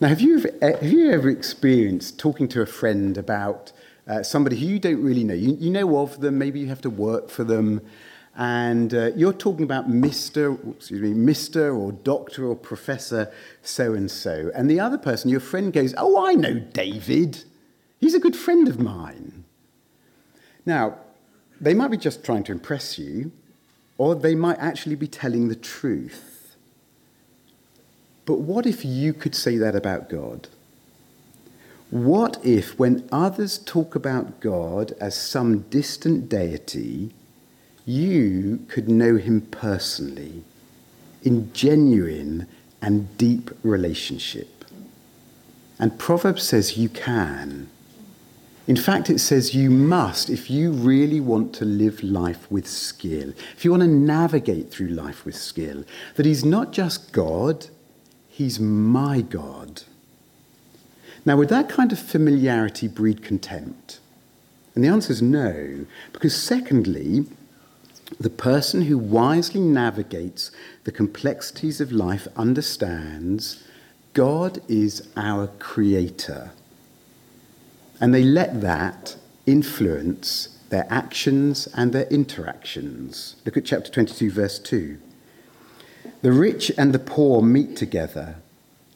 Now, 0.00 0.08
have 0.08 0.22
you 0.22 0.38
have 0.62 0.82
you 0.82 1.10
ever 1.10 1.28
experienced 1.28 2.18
talking 2.18 2.48
to 2.48 2.62
a 2.62 2.66
friend 2.66 3.18
about 3.18 3.72
uh, 4.08 4.22
somebody 4.22 4.58
who 4.58 4.66
you 4.66 4.78
don't 4.78 5.02
really 5.02 5.24
know? 5.24 5.34
You, 5.34 5.56
you 5.60 5.70
know 5.70 5.98
of 5.98 6.20
them, 6.20 6.38
maybe 6.38 6.58
you 6.60 6.66
have 6.68 6.80
to 6.82 6.90
work 6.90 7.28
for 7.28 7.44
them, 7.44 7.82
and 8.36 8.94
uh, 8.94 9.10
you're 9.14 9.32
talking 9.32 9.64
about 9.64 9.90
Mr. 9.90 10.76
excuse 10.76 11.00
me, 11.00 11.12
Mr. 11.12 11.76
or 11.76 11.92
Doctor 11.92 12.46
or 12.46 12.56
Professor 12.56 13.32
so 13.62 13.94
and 13.94 14.10
so, 14.10 14.50
and 14.54 14.70
the 14.70 14.80
other 14.80 14.98
person, 14.98 15.30
your 15.30 15.40
friend, 15.40 15.72
goes, 15.72 15.94
"Oh, 15.98 16.24
I 16.26 16.34
know 16.34 16.54
David. 16.54 17.44
He's 18.00 18.14
a 18.14 18.20
good 18.20 18.36
friend 18.36 18.68
of 18.68 18.78
mine." 18.78 19.44
Now, 20.64 20.98
they 21.60 21.74
might 21.74 21.90
be 21.90 21.96
just 21.96 22.24
trying 22.24 22.44
to 22.44 22.52
impress 22.52 22.98
you, 22.98 23.32
or 23.96 24.14
they 24.14 24.34
might 24.34 24.58
actually 24.58 24.94
be 24.94 25.08
telling 25.08 25.48
the 25.48 25.56
truth. 25.56 26.56
But 28.24 28.40
what 28.40 28.66
if 28.66 28.84
you 28.84 29.12
could 29.14 29.34
say 29.34 29.56
that 29.56 29.74
about 29.74 30.08
God? 30.08 30.48
What 31.90 32.38
if, 32.44 32.78
when 32.78 33.08
others 33.10 33.58
talk 33.58 33.94
about 33.94 34.40
God 34.40 34.92
as 35.00 35.16
some 35.16 35.60
distant 35.70 36.28
deity, 36.28 37.12
you 37.86 38.66
could 38.68 38.88
know 38.88 39.16
him 39.16 39.40
personally 39.40 40.44
in 41.22 41.50
genuine 41.54 42.46
and 42.82 43.16
deep 43.16 43.50
relationship. 43.62 44.64
And 45.78 45.98
Proverbs 45.98 46.42
says 46.42 46.76
you 46.76 46.90
can. 46.90 47.70
In 48.66 48.76
fact, 48.76 49.08
it 49.08 49.20
says 49.20 49.54
you 49.54 49.70
must 49.70 50.28
if 50.28 50.50
you 50.50 50.72
really 50.72 51.20
want 51.20 51.54
to 51.54 51.64
live 51.64 52.02
life 52.02 52.50
with 52.50 52.68
skill, 52.68 53.32
if 53.56 53.64
you 53.64 53.70
want 53.70 53.82
to 53.82 53.88
navigate 53.88 54.70
through 54.70 54.88
life 54.88 55.24
with 55.24 55.36
skill, 55.36 55.84
that 56.16 56.26
He's 56.26 56.44
not 56.44 56.72
just 56.72 57.12
God, 57.12 57.68
He's 58.28 58.60
my 58.60 59.22
God. 59.22 59.84
Now, 61.28 61.36
would 61.36 61.50
that 61.50 61.68
kind 61.68 61.92
of 61.92 61.98
familiarity 61.98 62.88
breed 62.88 63.22
contempt? 63.22 64.00
And 64.74 64.82
the 64.82 64.88
answer 64.88 65.12
is 65.12 65.20
no, 65.20 65.84
because 66.10 66.34
secondly, 66.34 67.26
the 68.18 68.30
person 68.30 68.80
who 68.80 68.96
wisely 68.96 69.60
navigates 69.60 70.50
the 70.84 70.90
complexities 70.90 71.82
of 71.82 71.92
life 71.92 72.28
understands 72.34 73.62
God 74.14 74.62
is 74.68 75.06
our 75.18 75.48
creator. 75.58 76.52
And 78.00 78.14
they 78.14 78.24
let 78.24 78.62
that 78.62 79.16
influence 79.44 80.58
their 80.70 80.86
actions 80.88 81.68
and 81.74 81.92
their 81.92 82.06
interactions. 82.06 83.36
Look 83.44 83.58
at 83.58 83.66
chapter 83.66 83.90
22, 83.90 84.30
verse 84.30 84.58
2. 84.58 84.96
The 86.22 86.32
rich 86.32 86.72
and 86.78 86.94
the 86.94 86.98
poor 86.98 87.42
meet 87.42 87.76
together. 87.76 88.36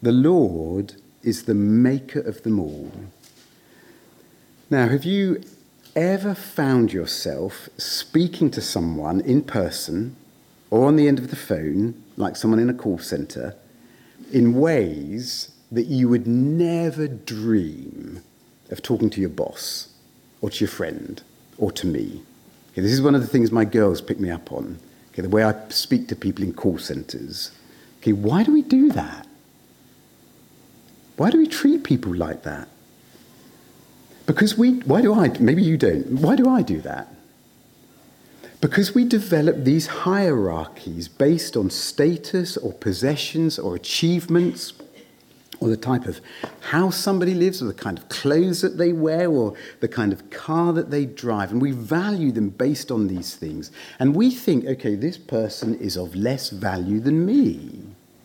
The 0.01 0.13
Lord 0.13 0.95
is 1.23 1.45
the 1.45 1.55
maker 1.55 2.21
of 2.21 2.43
them 2.43 2.59
all. 2.59 2.91
Now, 4.71 4.89
have 4.89 5.05
you 5.05 5.43
ever 5.95 6.35
found 6.35 6.93
yourself 6.93 7.69
speaking 7.77 8.51
to 8.51 8.61
someone 8.61 9.21
in 9.21 9.43
person 9.43 10.17
or 10.71 10.87
on 10.87 10.97
the 10.97 11.09
end 11.09 11.19
of 11.19 11.31
the 11.31 11.37
phone, 11.37 12.03
like 12.17 12.37
someone 12.37 12.59
in 12.59 12.71
a 12.71 12.75
call 12.75 12.99
centre, 12.99 13.55
in 14.33 14.55
ways 14.55 15.53
that 15.71 15.87
you 15.87 16.09
would 16.09 16.27
never 16.27 17.07
dream 17.07 18.23
of 18.71 18.83
talking 18.83 19.11
to 19.11 19.21
your 19.21 19.31
boss 19.31 19.93
or 20.41 20.49
to 20.49 20.61
your 20.61 20.71
friend 20.71 21.23
or 21.59 21.71
to 21.73 21.87
me? 21.87 22.23
Okay, 22.73 22.81
this 22.81 22.93
is 22.93 23.03
one 23.03 23.15
of 23.15 23.21
the 23.21 23.27
things 23.27 23.53
my 23.53 23.67
girls 23.67 24.01
pick 24.01 24.19
me 24.19 24.31
up 24.31 24.51
on. 24.51 24.79
Okay, 25.13 25.21
the 25.21 25.29
way 25.29 25.45
I 25.45 25.69
speak 25.69 26.09
to 26.09 26.17
people 26.17 26.43
in 26.43 26.55
call 26.55 26.79
centres. 26.79 27.51
Okay, 28.01 28.15
why 28.15 28.43
do 28.43 28.53
we 28.53 28.63
do 28.63 28.91
that? 28.93 29.27
Why 31.23 31.31
do 31.31 31.39
we 31.39 31.47
treat 31.47 31.85
people 31.85 32.13
like 32.13 32.43
that? 32.43 32.67
Because 34.27 34.59
we, 34.59 34.81
why 34.81 35.03
do 35.03 35.15
I, 35.15 35.29
maybe 35.39 35.63
you 35.63 35.77
don't, 35.77 36.21
why 36.21 36.35
do 36.35 36.51
I 36.51 36.63
do 36.63 36.81
that? 36.81 37.15
Because 38.61 38.93
we 38.93 39.05
develop 39.05 39.63
these 39.63 39.87
hierarchies 39.87 41.07
based 41.07 41.57
on 41.57 41.71
status 41.71 42.57
or 42.57 42.73
possessions 42.73 43.57
or 43.57 43.77
achievements 43.77 44.73
or 45.61 45.69
the 45.69 45.77
type 45.77 46.07
of 46.07 46.21
house 46.61 46.97
somebody 46.97 47.35
lives 47.35 47.63
or 47.63 47.67
the 47.67 47.75
kind 47.75 47.99
of 47.99 48.09
clothes 48.09 48.61
that 48.63 48.77
they 48.77 48.93
wear 48.93 49.31
or 49.31 49.55
the 49.79 49.87
kind 49.87 50.13
of 50.13 50.29
car 50.31 50.73
that 50.73 50.91
they 50.91 51.07
drive. 51.07 51.53
And 51.53 51.63
we 51.63 51.71
value 51.71 52.33
them 52.33 52.49
based 52.49 52.91
on 52.91 53.07
these 53.07 53.37
things. 53.37 53.71
And 54.01 54.17
we 54.17 54.33
think, 54.33 54.65
okay, 54.65 54.97
this 54.97 55.19
person 55.19 55.79
is 55.79 55.97
of 55.97 56.17
less 56.17 56.51
value 56.51 56.99
than 56.99 57.25
me. 57.25 57.79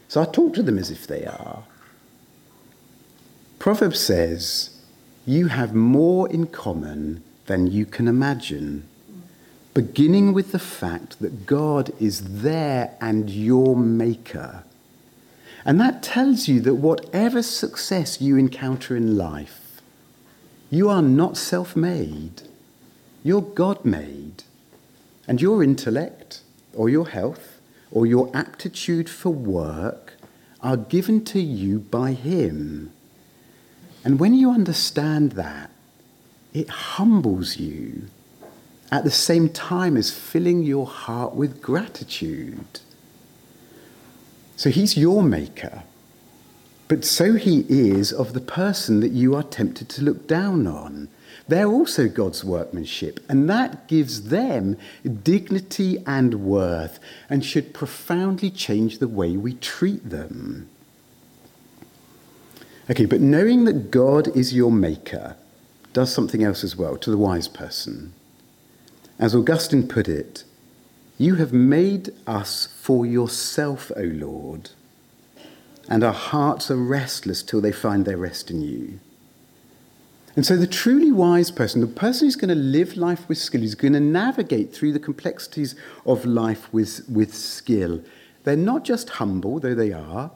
So 0.07 0.19
I 0.19 0.25
talk 0.25 0.55
to 0.55 0.63
them 0.63 0.79
as 0.79 0.89
if 0.89 1.05
they 1.05 1.27
are. 1.27 1.63
Proverbs 3.67 3.99
says, 3.99 4.79
you 5.25 5.47
have 5.47 5.75
more 5.75 6.29
in 6.29 6.47
common 6.47 7.21
than 7.47 7.67
you 7.67 7.85
can 7.85 8.07
imagine. 8.07 8.87
Beginning 9.73 10.31
with 10.31 10.53
the 10.53 10.57
fact 10.57 11.19
that 11.19 11.45
God 11.45 11.91
is 11.99 12.41
there 12.43 12.95
and 13.01 13.29
your 13.29 13.75
maker. 13.75 14.63
And 15.65 15.81
that 15.81 16.01
tells 16.01 16.47
you 16.47 16.61
that 16.61 16.75
whatever 16.75 17.43
success 17.43 18.21
you 18.21 18.37
encounter 18.37 18.95
in 18.95 19.17
life, 19.17 19.81
you 20.69 20.87
are 20.87 21.01
not 21.01 21.35
self 21.35 21.75
made, 21.75 22.43
you're 23.21 23.41
God 23.41 23.83
made. 23.83 24.43
And 25.27 25.41
your 25.41 25.61
intellect, 25.61 26.39
or 26.73 26.87
your 26.87 27.09
health, 27.09 27.59
or 27.91 28.05
your 28.05 28.31
aptitude 28.33 29.09
for 29.09 29.31
work 29.31 30.13
are 30.61 30.77
given 30.77 31.25
to 31.25 31.41
you 31.41 31.79
by 31.79 32.13
Him. 32.13 32.93
And 34.07 34.21
when 34.21 34.33
you 34.33 34.51
understand 34.51 35.33
that, 35.33 35.69
it 36.53 36.69
humbles 36.69 37.57
you 37.57 38.03
at 38.89 39.03
the 39.03 39.11
same 39.11 39.49
time 39.49 39.97
as 39.97 40.17
filling 40.17 40.63
your 40.63 40.87
heart 40.87 41.35
with 41.35 41.61
gratitude. 41.61 42.79
So 44.55 44.69
He's 44.69 44.95
your 44.95 45.21
maker, 45.21 45.83
but 46.87 47.03
so 47.03 47.33
He 47.33 47.65
is 47.67 48.13
of 48.13 48.31
the 48.31 48.39
person 48.39 49.01
that 49.01 49.11
you 49.11 49.35
are 49.35 49.43
tempted 49.43 49.89
to 49.89 50.03
look 50.03 50.25
down 50.25 50.67
on. 50.67 51.09
They're 51.49 51.67
also 51.67 52.07
God's 52.07 52.45
workmanship, 52.45 53.19
and 53.27 53.49
that 53.49 53.89
gives 53.89 54.29
them 54.29 54.77
dignity 55.21 56.01
and 56.07 56.45
worth 56.45 56.97
and 57.29 57.43
should 57.43 57.73
profoundly 57.73 58.51
change 58.51 58.99
the 58.99 59.09
way 59.09 59.35
we 59.35 59.55
treat 59.55 60.09
them. 60.09 60.69
Okay, 62.89 63.05
but 63.05 63.19
knowing 63.19 63.65
that 63.65 63.91
God 63.91 64.35
is 64.35 64.53
your 64.53 64.71
maker 64.71 65.35
does 65.93 66.13
something 66.13 66.43
else 66.43 66.63
as 66.63 66.75
well 66.75 66.95
to 66.97 67.11
the 67.11 67.17
wise 67.17 67.47
person. 67.47 68.13
As 69.19 69.35
Augustine 69.35 69.87
put 69.87 70.07
it, 70.07 70.43
you 71.17 71.35
have 71.35 71.51
made 71.51 72.11
us 72.27 72.67
for 72.79 73.05
yourself, 73.05 73.91
O 73.95 74.03
Lord, 74.03 74.69
and 75.89 76.03
our 76.03 76.13
hearts 76.13 76.69
are 76.69 76.77
restless 76.77 77.41
till 77.41 77.61
they 77.61 77.71
find 77.71 78.05
their 78.05 78.17
rest 78.17 78.51
in 78.51 78.61
you. 78.61 78.99
And 80.35 80.45
so, 80.45 80.55
the 80.55 80.67
truly 80.67 81.11
wise 81.11 81.49
person, 81.49 81.81
the 81.81 81.87
person 81.87 82.27
who's 82.27 82.35
going 82.35 82.49
to 82.49 82.55
live 82.55 82.95
life 82.95 83.27
with 83.27 83.39
skill, 83.39 83.61
who's 83.61 83.73
going 83.73 83.93
to 83.93 83.99
navigate 83.99 84.71
through 84.71 84.93
the 84.93 84.99
complexities 84.99 85.73
of 86.05 86.25
life 86.25 86.71
with, 86.71 87.01
with 87.09 87.33
skill, 87.33 88.03
they're 88.43 88.55
not 88.55 88.85
just 88.85 89.09
humble, 89.09 89.59
though 89.59 89.73
they 89.73 89.91
are. 89.91 90.29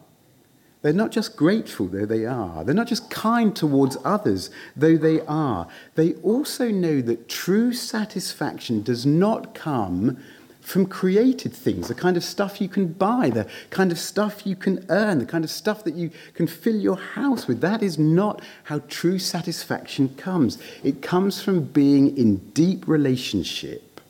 They're 0.81 0.93
not 0.93 1.11
just 1.11 1.35
grateful, 1.35 1.87
though 1.87 2.07
they 2.07 2.25
are. 2.25 2.63
They're 2.63 2.73
not 2.73 2.87
just 2.87 3.11
kind 3.11 3.55
towards 3.55 3.97
others, 4.03 4.49
though 4.75 4.97
they 4.97 5.21
are. 5.21 5.67
They 5.95 6.13
also 6.15 6.69
know 6.69 7.01
that 7.01 7.29
true 7.29 7.71
satisfaction 7.71 8.81
does 8.81 9.05
not 9.05 9.53
come 9.53 10.17
from 10.61 10.85
created 10.85 11.53
things, 11.53 11.87
the 11.87 11.95
kind 11.95 12.15
of 12.15 12.23
stuff 12.23 12.61
you 12.61 12.69
can 12.69 12.87
buy, 12.87 13.29
the 13.29 13.47
kind 13.71 13.91
of 13.91 13.99
stuff 13.99 14.45
you 14.45 14.55
can 14.55 14.85
earn, 14.89 15.19
the 15.19 15.25
kind 15.25 15.43
of 15.43 15.49
stuff 15.49 15.83
that 15.83 15.95
you 15.95 16.11
can 16.33 16.47
fill 16.47 16.75
your 16.75 16.97
house 16.97 17.47
with. 17.47 17.61
That 17.61 17.83
is 17.83 17.97
not 17.97 18.41
how 18.63 18.79
true 18.87 19.19
satisfaction 19.19 20.09
comes. 20.15 20.57
It 20.83 21.01
comes 21.01 21.41
from 21.41 21.63
being 21.63 22.15
in 22.15 22.37
deep 22.51 22.87
relationship 22.87 24.01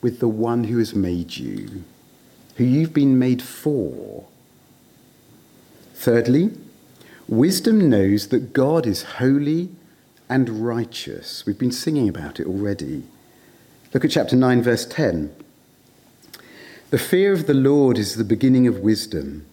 with 0.00 0.18
the 0.18 0.28
one 0.28 0.64
who 0.64 0.78
has 0.78 0.94
made 0.94 1.36
you, 1.36 1.84
who 2.56 2.64
you've 2.64 2.94
been 2.94 3.18
made 3.18 3.42
for. 3.42 4.26
Thirdly, 5.96 6.52
wisdom 7.26 7.88
knows 7.88 8.28
that 8.28 8.52
God 8.52 8.86
is 8.86 9.02
holy 9.02 9.70
and 10.28 10.64
righteous. 10.64 11.44
We've 11.44 11.58
been 11.58 11.72
singing 11.72 12.08
about 12.08 12.38
it 12.38 12.46
already. 12.46 13.02
Look 13.92 14.04
at 14.04 14.10
chapter 14.12 14.36
9, 14.36 14.62
verse 14.62 14.86
10. 14.86 15.34
The 16.90 16.98
fear 16.98 17.32
of 17.32 17.46
the 17.46 17.54
Lord 17.54 17.98
is 17.98 18.14
the 18.14 18.24
beginning 18.24 18.68
of 18.68 18.78
wisdom, 18.78 19.46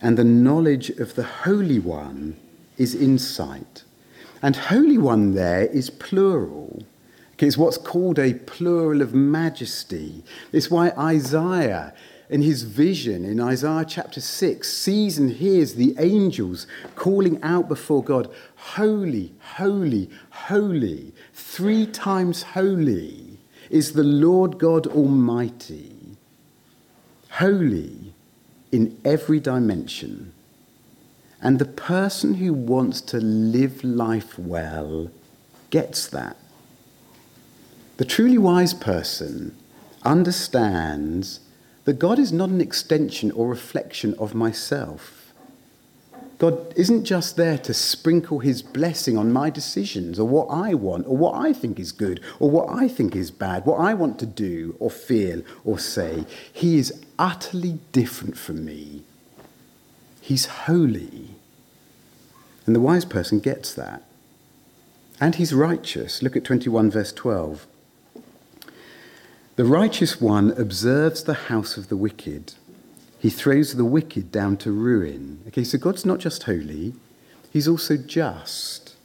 and 0.00 0.16
the 0.16 0.22
knowledge 0.22 0.90
of 0.90 1.14
the 1.14 1.24
Holy 1.24 1.80
One 1.80 2.36
is 2.76 2.94
insight. 2.94 3.82
And 4.42 4.54
Holy 4.54 4.98
One 4.98 5.34
there 5.34 5.64
is 5.64 5.90
plural. 5.90 6.84
It's 7.38 7.56
what's 7.56 7.78
called 7.78 8.18
a 8.18 8.34
plural 8.34 9.00
of 9.00 9.14
majesty. 9.14 10.22
It's 10.52 10.70
why 10.70 10.90
Isaiah, 10.90 11.94
in 12.30 12.42
his 12.42 12.62
vision 12.62 13.24
in 13.24 13.40
Isaiah 13.40 13.84
chapter 13.86 14.20
6, 14.20 14.72
sees 14.72 15.18
and 15.18 15.32
hears 15.32 15.74
the 15.74 15.94
angels 15.98 16.66
calling 16.94 17.42
out 17.42 17.68
before 17.68 18.02
God, 18.02 18.30
Holy, 18.56 19.34
holy, 19.56 20.08
holy, 20.30 21.12
three 21.34 21.86
times 21.86 22.42
holy 22.42 23.38
is 23.68 23.92
the 23.92 24.04
Lord 24.04 24.58
God 24.58 24.86
Almighty 24.86 26.00
holy 27.40 28.12
in 28.72 29.00
every 29.04 29.40
dimension. 29.40 30.32
And 31.40 31.58
the 31.58 31.64
person 31.64 32.34
who 32.34 32.52
wants 32.52 33.00
to 33.02 33.18
live 33.18 33.82
life 33.82 34.38
well 34.38 35.10
gets 35.70 36.06
that. 36.08 36.36
The 37.96 38.04
truly 38.04 38.38
wise 38.38 38.74
person 38.74 39.56
understands 40.02 41.40
that 41.84 41.98
God 41.98 42.18
is 42.18 42.32
not 42.32 42.50
an 42.50 42.60
extension 42.60 43.30
or 43.32 43.48
reflection 43.48 44.14
of 44.18 44.34
myself. 44.34 45.20
God 46.40 46.72
isn't 46.74 47.04
just 47.04 47.36
there 47.36 47.58
to 47.58 47.74
sprinkle 47.74 48.38
his 48.38 48.62
blessing 48.62 49.18
on 49.18 49.30
my 49.30 49.50
decisions 49.50 50.18
or 50.18 50.26
what 50.26 50.46
I 50.46 50.72
want 50.72 51.06
or 51.06 51.14
what 51.14 51.34
I 51.34 51.52
think 51.52 51.78
is 51.78 51.92
good 51.92 52.20
or 52.38 52.50
what 52.50 52.70
I 52.70 52.88
think 52.88 53.14
is 53.14 53.30
bad, 53.30 53.66
what 53.66 53.78
I 53.78 53.92
want 53.92 54.18
to 54.20 54.26
do 54.26 54.74
or 54.78 54.90
feel 54.90 55.42
or 55.66 55.78
say. 55.78 56.24
He 56.50 56.78
is 56.78 57.04
utterly 57.18 57.78
different 57.92 58.38
from 58.38 58.64
me. 58.64 59.02
He's 60.22 60.46
holy. 60.46 61.34
And 62.64 62.74
the 62.74 62.80
wise 62.80 63.04
person 63.04 63.40
gets 63.40 63.74
that. 63.74 64.02
And 65.20 65.34
he's 65.34 65.52
righteous. 65.52 66.22
Look 66.22 66.36
at 66.36 66.44
21, 66.44 66.90
verse 66.90 67.12
12. 67.12 67.66
The 69.56 69.64
righteous 69.64 70.20
one 70.20 70.52
observes 70.52 71.24
the 71.24 71.34
house 71.34 71.76
of 71.76 71.88
the 71.88 71.96
wicked 71.96 72.54
he 73.20 73.28
throws 73.28 73.74
the 73.74 73.84
wicked 73.84 74.32
down 74.32 74.56
to 74.58 74.72
ruin. 74.72 75.42
Okay, 75.48 75.62
so 75.62 75.76
God's 75.76 76.06
not 76.06 76.20
just 76.20 76.44
holy, 76.44 76.94
He's 77.52 77.68
also 77.68 77.96
just. 77.98 78.96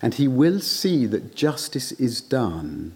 And 0.00 0.14
He 0.14 0.26
will 0.26 0.60
see 0.60 1.04
that 1.06 1.36
justice 1.36 1.92
is 1.92 2.22
done. 2.22 2.94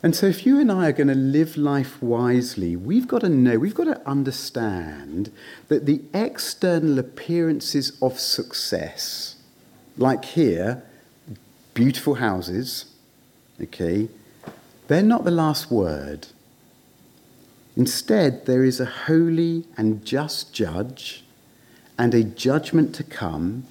And 0.00 0.14
so, 0.14 0.26
if 0.26 0.46
you 0.46 0.60
and 0.60 0.70
I 0.70 0.88
are 0.88 0.92
going 0.92 1.08
to 1.08 1.14
live 1.14 1.56
life 1.56 2.00
wisely, 2.00 2.76
we've 2.76 3.08
got 3.08 3.22
to 3.22 3.28
know, 3.28 3.58
we've 3.58 3.74
got 3.74 3.84
to 3.84 4.08
understand 4.08 5.32
that 5.68 5.86
the 5.86 6.02
external 6.12 7.00
appearances 7.00 7.98
of 8.00 8.20
success, 8.20 9.36
like 9.96 10.24
here, 10.24 10.84
beautiful 11.72 12.16
houses, 12.16 12.84
okay, 13.60 14.08
they're 14.94 15.02
not 15.02 15.24
the 15.24 15.30
last 15.32 15.72
word. 15.72 16.28
Instead, 17.76 18.46
there 18.46 18.62
is 18.62 18.78
a 18.78 18.84
holy 18.84 19.64
and 19.76 20.04
just 20.04 20.54
judge 20.54 21.24
and 21.98 22.14
a 22.14 22.22
judgment 22.22 22.94
to 22.94 23.02
come, 23.02 23.64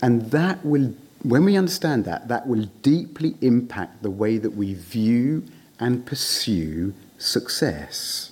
and 0.00 0.30
that 0.30 0.64
will, 0.64 0.94
when 1.24 1.44
we 1.44 1.56
understand 1.56 2.04
that, 2.04 2.28
that 2.28 2.46
will 2.46 2.66
deeply 2.80 3.34
impact 3.40 4.04
the 4.04 4.10
way 4.10 4.38
that 4.38 4.54
we 4.54 4.72
view 4.74 5.42
and 5.80 6.06
pursue 6.06 6.94
success. 7.18 8.30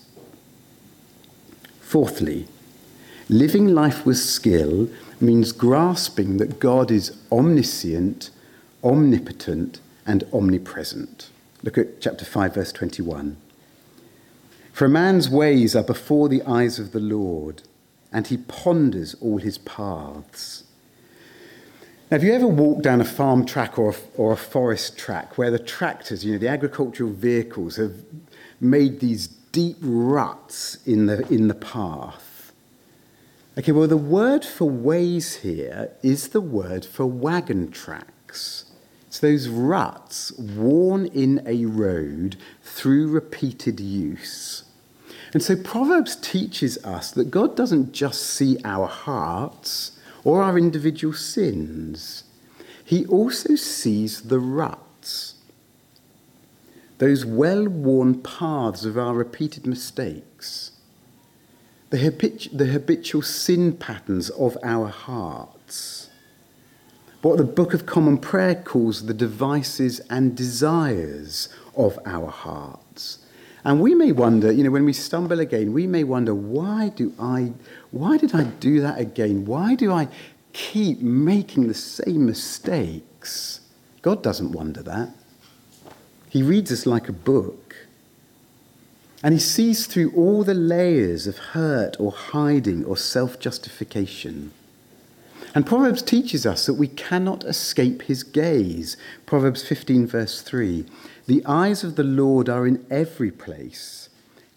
Fourthly, 1.81 2.47
living 3.29 3.67
life 3.75 4.07
with 4.07 4.19
skill 4.19 4.89
means 5.21 5.51
grasping 5.51 6.37
that 6.37 6.61
God 6.61 6.93
is 6.93 7.11
omniscient, 7.33 8.31
omnipotent, 8.85 9.81
and 10.07 10.23
omnipresent. 10.33 11.31
Look 11.63 11.77
at 11.77 12.01
chapter 12.01 12.25
5, 12.25 12.55
verse 12.55 12.73
21. 12.73 13.37
For 14.73 14.87
a 14.87 14.89
man's 14.89 15.29
ways 15.29 15.77
are 15.77 15.83
before 15.83 16.29
the 16.29 16.43
eyes 16.45 16.79
of 16.79 16.93
the 16.93 17.01
Lord, 17.01 17.63
and 18.13 18.27
he 18.27 18.39
ponders 18.39 19.15
all 19.21 19.39
his 19.39 19.59
paths. 19.59 20.65
Now, 22.11 22.17
have 22.17 22.25
you 22.25 22.33
ever 22.33 22.47
walked 22.47 22.83
down 22.83 23.01
a 23.01 23.05
farm 23.05 23.45
track 23.45 23.79
or 23.79 23.91
a, 23.91 23.95
or 24.17 24.33
a 24.33 24.37
forest 24.37 24.99
track 24.99 25.37
where 25.37 25.51
the 25.51 25.59
tractors, 25.59 26.25
you 26.25 26.33
know, 26.33 26.39
the 26.39 26.49
agricultural 26.49 27.11
vehicles, 27.11 27.77
have 27.77 28.05
made 28.61 29.01
these 29.01 29.27
deep 29.27 29.77
ruts 29.81 30.79
in 30.87 31.07
the, 31.07 31.27
in 31.29 31.49
the 31.49 31.55
path? 31.55 32.53
Okay, 33.59 33.73
well, 33.73 33.87
the 33.87 33.97
word 33.97 34.45
for 34.45 34.69
ways 34.69 35.37
here 35.37 35.91
is 36.03 36.29
the 36.29 36.41
word 36.41 36.87
for 36.87 37.05
wagon 37.05 37.71
tracks. 37.71 38.70
It's 39.11 39.19
those 39.19 39.49
ruts 39.49 40.31
worn 40.39 41.07
in 41.07 41.43
a 41.45 41.65
road 41.65 42.37
through 42.63 43.09
repeated 43.09 43.81
use. 43.81 44.63
And 45.35 45.43
so 45.43 45.57
Proverbs 45.57 46.15
teaches 46.15 46.79
us 46.85 47.11
that 47.11 47.29
God 47.29 47.57
doesn't 47.57 47.91
just 47.91 48.23
see 48.23 48.59
our 48.65 48.87
hearts 48.87 49.99
or 50.23 50.45
our 50.45 50.57
individual 50.57 51.13
sins, 51.13 52.23
He 52.85 53.05
also 53.07 53.57
sees 53.57 54.21
the 54.21 54.39
ruts, 54.39 55.35
those 56.99 57.25
well 57.25 57.67
worn 57.67 58.23
paths 58.23 58.85
of 58.85 58.97
our 58.97 59.15
repeated 59.15 59.67
mistakes, 59.67 60.71
the 61.89 61.99
habitual 61.99 63.23
sin 63.23 63.77
patterns 63.77 64.31
of 64.31 64.57
our 64.63 64.87
hearts 64.87 66.00
what 67.23 67.37
the 67.37 67.45
Book 67.45 67.75
of 67.75 67.85
Common 67.85 68.17
Prayer 68.17 68.55
calls 68.55 69.07
the 69.07 69.15
devices 69.15 70.01
and 70.09 70.37
desires 70.37 71.49
of 71.77 71.99
our 72.07 72.31
hearts. 72.31 73.19
And 73.63 73.81
we 73.81 73.95
may 73.95 74.11
wonder, 74.11 74.51
you 74.51 74.65
know, 74.65 74.71
when 74.71 74.87
we 74.87 74.95
stumble 74.95 75.39
again, 75.39 75.75
we 75.75 75.87
may 75.87 76.03
wonder, 76.03 76.35
why 76.35 76.89
do 76.89 77.13
I, 77.21 77.53
why 77.91 78.17
did 78.17 78.35
I 78.35 78.45
do 78.45 78.81
that 78.81 78.99
again? 78.99 79.45
Why 79.45 79.75
do 79.75 79.93
I 79.93 80.09
keep 80.55 81.01
making 81.01 81.69
the 81.69 81.75
same 81.75 82.25
mistakes? 82.25 83.61
God 84.01 84.23
doesn't 84.23 84.53
wonder 84.53 84.83
that. 84.83 85.11
He 86.31 86.43
reads 86.43 86.73
us 86.73 86.87
like 86.87 87.09
a 87.09 87.13
book. 87.13 87.77
And 89.23 89.35
he 89.35 89.41
sees 89.41 89.87
through 89.87 90.13
all 90.13 90.43
the 90.43 90.55
layers 90.55 91.27
of 91.27 91.37
hurt 91.37 92.01
or 92.01 92.13
hiding 92.13 92.87
or 92.87 92.97
self 92.97 93.39
justification. 93.39 94.53
And 95.55 95.67
Proverbs 95.67 96.03
teaches 96.03 96.47
us 96.47 96.67
that 96.67 96.75
we 96.75 96.87
cannot 96.87 97.45
escape 97.45 98.03
his 98.03 98.23
gaze. 98.23 98.97
Proverbs 99.27 99.67
15, 99.67 100.07
verse 100.07 100.43
3 100.43 100.87
The 101.27 101.45
eyes 101.45 101.83
of 101.83 101.97
the 101.97 102.05
Lord 102.05 102.49
are 102.49 102.67
in 102.67 102.85
every 102.89 103.33
place, 103.33 104.09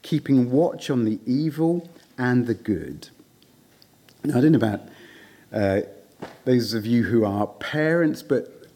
keeping 0.03 0.51
watch 0.51 0.89
on 0.89 1.05
the 1.05 1.19
evil 1.25 1.89
and 2.17 2.45
the 2.45 2.53
good. 2.53 3.09
Now, 4.23 4.37
I 4.37 4.41
don't 4.41 4.51
know 4.51 4.57
about 4.57 4.81
uh, 5.51 5.81
those 6.45 6.73
of 6.73 6.85
you 6.85 7.03
who 7.03 7.25
are 7.25 7.47
parents, 7.47 8.21
but 8.21 8.67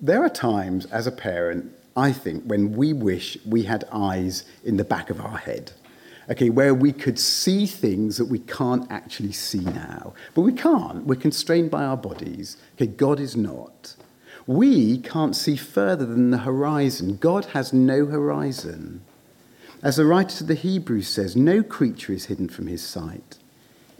there 0.00 0.24
are 0.24 0.28
times 0.28 0.86
as 0.86 1.06
a 1.06 1.12
parent, 1.12 1.72
I 1.96 2.12
think, 2.12 2.44
when 2.44 2.72
we 2.72 2.92
wish 2.92 3.38
we 3.46 3.62
had 3.62 3.84
eyes 3.92 4.44
in 4.64 4.78
the 4.78 4.84
back 4.84 5.10
of 5.10 5.20
our 5.20 5.38
head 5.38 5.72
okay, 6.30 6.50
where 6.50 6.74
we 6.74 6.92
could 6.92 7.18
see 7.18 7.66
things 7.66 8.16
that 8.16 8.26
we 8.26 8.38
can't 8.38 8.90
actually 8.90 9.32
see 9.32 9.60
now. 9.60 10.14
But 10.34 10.42
we 10.42 10.52
can't. 10.52 11.06
We're 11.06 11.16
constrained 11.16 11.70
by 11.70 11.84
our 11.84 11.96
bodies. 11.96 12.56
Okay, 12.76 12.86
God 12.86 13.20
is 13.20 13.36
not. 13.36 13.96
We 14.46 14.98
can't 14.98 15.36
see 15.36 15.56
further 15.56 16.06
than 16.06 16.30
the 16.30 16.38
horizon. 16.38 17.16
God 17.16 17.46
has 17.46 17.72
no 17.72 18.06
horizon. 18.06 19.02
As 19.82 19.96
the 19.96 20.04
writer 20.04 20.36
to 20.38 20.44
the 20.44 20.54
Hebrews 20.54 21.08
says, 21.08 21.36
no 21.36 21.62
creature 21.62 22.12
is 22.12 22.26
hidden 22.26 22.48
from 22.48 22.68
his 22.68 22.86
sight, 22.86 23.38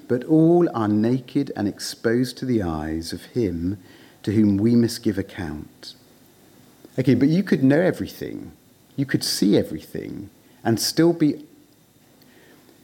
but 0.07 0.23
all 0.25 0.69
are 0.77 0.89
naked 0.89 1.51
and 1.57 1.67
exposed 1.67 2.37
to 2.39 2.45
the 2.45 2.63
eyes 2.63 3.13
of 3.13 3.25
him 3.27 3.79
to 4.23 4.33
whom 4.33 4.57
we 4.57 4.77
must 4.77 5.03
give 5.03 5.19
account. 5.19 5.95
Okay, 6.99 7.15
but 7.15 7.29
you 7.29 7.43
could 7.43 7.65
know 7.65 7.81
everything, 7.81 8.53
you 8.95 9.07
could 9.07 9.25
see 9.25 9.57
everything, 9.57 10.31
and 10.63 10.79
still 10.79 11.13
be 11.13 11.45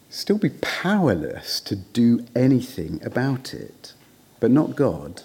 still 0.09 0.39
be 0.39 0.51
powerless 0.51 1.61
to 1.61 1.77
do 1.77 2.25
anything 2.35 3.01
about 3.05 3.53
it, 3.53 3.93
but 4.41 4.51
not 4.51 4.77
God. 4.77 5.23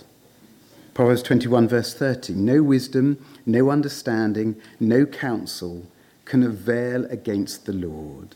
Proverbs 0.93 1.23
21, 1.23 1.67
verse 1.67 1.93
30 1.93 2.33
No 2.33 2.61
wisdom, 2.61 3.23
no 3.45 3.69
understanding, 3.69 4.55
no 4.79 5.05
counsel 5.05 5.87
can 6.25 6.43
avail 6.43 7.05
against 7.05 7.65
the 7.65 7.73
Lord. 7.73 8.35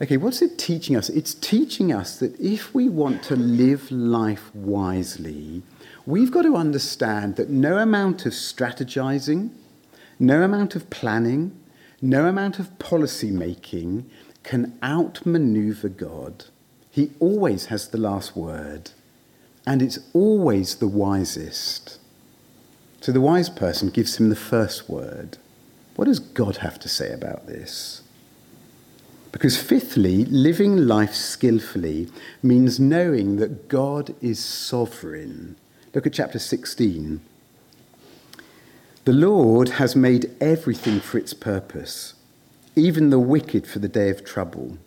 Okay, 0.00 0.16
what's 0.16 0.42
it 0.42 0.58
teaching 0.58 0.96
us? 0.96 1.08
It's 1.08 1.34
teaching 1.34 1.92
us 1.92 2.20
that 2.20 2.38
if 2.38 2.72
we 2.72 2.88
want 2.88 3.22
to 3.24 3.36
live 3.36 3.90
life 3.90 4.54
wisely, 4.54 5.62
we've 6.06 6.30
got 6.30 6.42
to 6.42 6.56
understand 6.56 7.36
that 7.36 7.50
no 7.50 7.78
amount 7.78 8.24
of 8.24 8.32
strategizing, 8.32 9.50
no 10.18 10.42
amount 10.42 10.76
of 10.76 10.88
planning, 10.88 11.58
no 12.00 12.26
amount 12.26 12.60
of 12.60 12.78
policy 12.78 13.32
making 13.32 14.08
can 14.48 14.78
outmaneuver 14.82 15.90
God. 15.90 16.46
He 16.90 17.10
always 17.20 17.66
has 17.66 17.88
the 17.88 17.98
last 17.98 18.34
word, 18.34 18.92
and 19.66 19.82
it's 19.82 19.98
always 20.14 20.76
the 20.76 20.88
wisest. 20.88 21.98
So 23.02 23.12
the 23.12 23.20
wise 23.20 23.50
person 23.50 23.90
gives 23.90 24.16
him 24.16 24.30
the 24.30 24.44
first 24.54 24.88
word. 24.88 25.36
What 25.96 26.06
does 26.06 26.18
God 26.18 26.56
have 26.56 26.78
to 26.80 26.88
say 26.88 27.12
about 27.12 27.46
this? 27.46 28.00
Because, 29.32 29.60
fifthly, 29.60 30.24
living 30.24 30.78
life 30.78 31.14
skillfully 31.14 32.08
means 32.42 32.80
knowing 32.80 33.36
that 33.36 33.68
God 33.68 34.14
is 34.22 34.42
sovereign. 34.42 35.56
Look 35.94 36.06
at 36.06 36.14
chapter 36.14 36.38
16. 36.38 37.20
The 39.04 39.12
Lord 39.12 39.68
has 39.80 39.94
made 39.94 40.34
everything 40.40 41.00
for 41.00 41.18
its 41.18 41.34
purpose 41.34 42.14
even 42.76 43.10
the 43.10 43.18
wicked 43.18 43.66
for 43.66 43.78
the 43.78 43.88
day 43.88 44.10
of 44.10 44.24
trouble. 44.24 44.78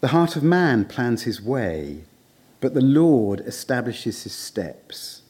The 0.00 0.08
heart 0.08 0.36
of 0.36 0.42
man 0.42 0.84
plans 0.84 1.22
his 1.22 1.40
way, 1.40 2.04
but 2.60 2.74
the 2.74 2.80
Lord 2.82 3.40
establishes 3.40 4.22
his 4.24 4.34
steps. 4.34 5.22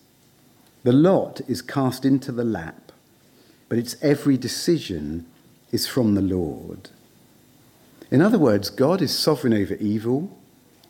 The 0.83 0.93
lot 0.93 1.41
is 1.49 1.63
cast 1.63 2.05
into 2.05 2.33
the 2.33 2.45
lap, 2.45 2.93
but 3.69 3.79
its 3.79 3.97
every 4.03 4.37
decision 4.37 5.27
is 5.73 5.87
from 5.87 6.15
the 6.15 6.23
Lord. 6.23 6.91
In 8.11 8.21
other 8.21 8.39
words, 8.39 8.71
God 8.71 9.01
is 9.01 9.17
sovereign 9.17 9.55
over 9.55 9.75
evil, 9.75 10.37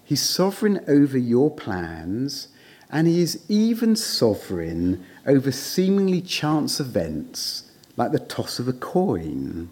He's 0.04 0.22
sovereign 0.22 0.84
over 0.86 1.16
your 1.16 1.50
plans, 1.50 2.48
and 2.90 3.06
He 3.06 3.22
is 3.22 3.44
even 3.48 3.96
sovereign 3.96 5.04
over 5.26 5.50
seemingly 5.50 6.20
chance 6.20 6.80
events 6.80 7.70
like 7.96 8.12
the 8.12 8.18
toss 8.18 8.58
of 8.58 8.68
a 8.68 8.72
coin. 8.72 9.70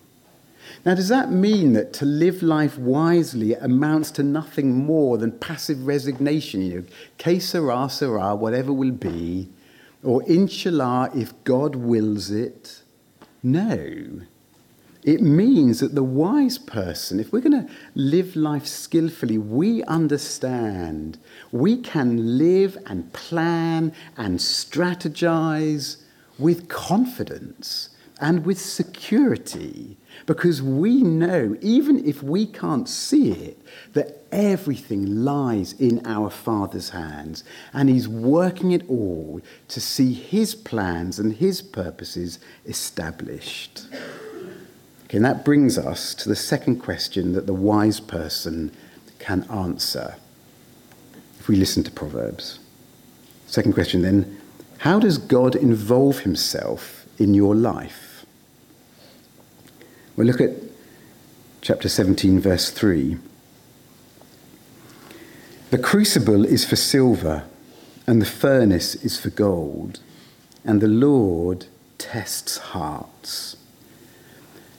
Now, 0.84 0.94
does 0.94 1.08
that 1.08 1.30
mean 1.30 1.72
that 1.74 1.92
to 1.94 2.04
live 2.04 2.42
life 2.42 2.78
wisely 2.78 3.54
amounts 3.54 4.10
to 4.12 4.22
nothing 4.22 4.74
more 4.74 5.18
than 5.18 5.32
passive 5.32 5.86
resignation? 5.86 6.62
You 6.62 6.80
know, 6.80 6.84
que 7.18 7.40
sera, 7.40 7.88
sera, 7.88 8.34
whatever 8.34 8.72
will 8.72 8.90
be, 8.90 9.48
or 10.02 10.22
inshallah, 10.24 11.10
if 11.14 11.32
God 11.44 11.76
wills 11.76 12.30
it? 12.30 12.82
No. 13.42 14.22
It 15.04 15.20
means 15.20 15.80
that 15.80 15.96
the 15.96 16.04
wise 16.04 16.58
person, 16.58 17.18
if 17.18 17.32
we're 17.32 17.40
going 17.40 17.66
to 17.66 17.72
live 17.96 18.36
life 18.36 18.66
skillfully, 18.66 19.36
we 19.36 19.82
understand 19.84 21.18
we 21.50 21.76
can 21.76 22.38
live 22.38 22.78
and 22.86 23.12
plan 23.12 23.92
and 24.16 24.38
strategize 24.38 25.96
with 26.38 26.68
confidence 26.68 27.88
and 28.20 28.46
with 28.46 28.60
security 28.60 29.96
because 30.26 30.62
we 30.62 31.02
know, 31.02 31.56
even 31.60 32.06
if 32.06 32.22
we 32.22 32.46
can't 32.46 32.88
see 32.88 33.32
it, 33.32 33.58
that 33.94 34.22
everything 34.30 35.24
lies 35.24 35.72
in 35.74 36.06
our 36.06 36.30
Father's 36.30 36.90
hands 36.90 37.44
and 37.72 37.88
He's 37.88 38.08
working 38.08 38.72
it 38.72 38.88
all 38.88 39.40
to 39.68 39.80
see 39.80 40.12
His 40.12 40.54
plans 40.54 41.18
and 41.18 41.34
His 41.34 41.62
purposes 41.62 42.38
established. 42.66 43.86
Okay, 45.04 45.16
and 45.16 45.24
that 45.24 45.44
brings 45.44 45.76
us 45.76 46.14
to 46.16 46.28
the 46.28 46.36
second 46.36 46.76
question 46.76 47.32
that 47.32 47.46
the 47.46 47.54
wise 47.54 48.00
person 48.00 48.72
can 49.18 49.44
answer 49.50 50.16
if 51.38 51.48
we 51.48 51.56
listen 51.56 51.82
to 51.84 51.90
Proverbs. 51.90 52.60
Second 53.46 53.72
question 53.72 54.02
then 54.02 54.38
how 54.78 54.98
does 54.98 55.18
God 55.18 55.54
involve 55.54 56.20
Himself 56.20 57.01
in 57.18 57.34
your 57.34 57.54
life? 57.54 58.24
We'll 60.16 60.26
look 60.26 60.40
at 60.40 60.50
chapter 61.60 61.88
17, 61.88 62.40
verse 62.40 62.70
3. 62.70 63.16
The 65.70 65.78
crucible 65.78 66.44
is 66.44 66.64
for 66.66 66.76
silver, 66.76 67.44
and 68.06 68.20
the 68.20 68.26
furnace 68.26 68.94
is 68.96 69.18
for 69.18 69.30
gold, 69.30 70.00
and 70.64 70.80
the 70.80 70.88
Lord 70.88 71.66
tests 71.96 72.58
hearts. 72.58 73.56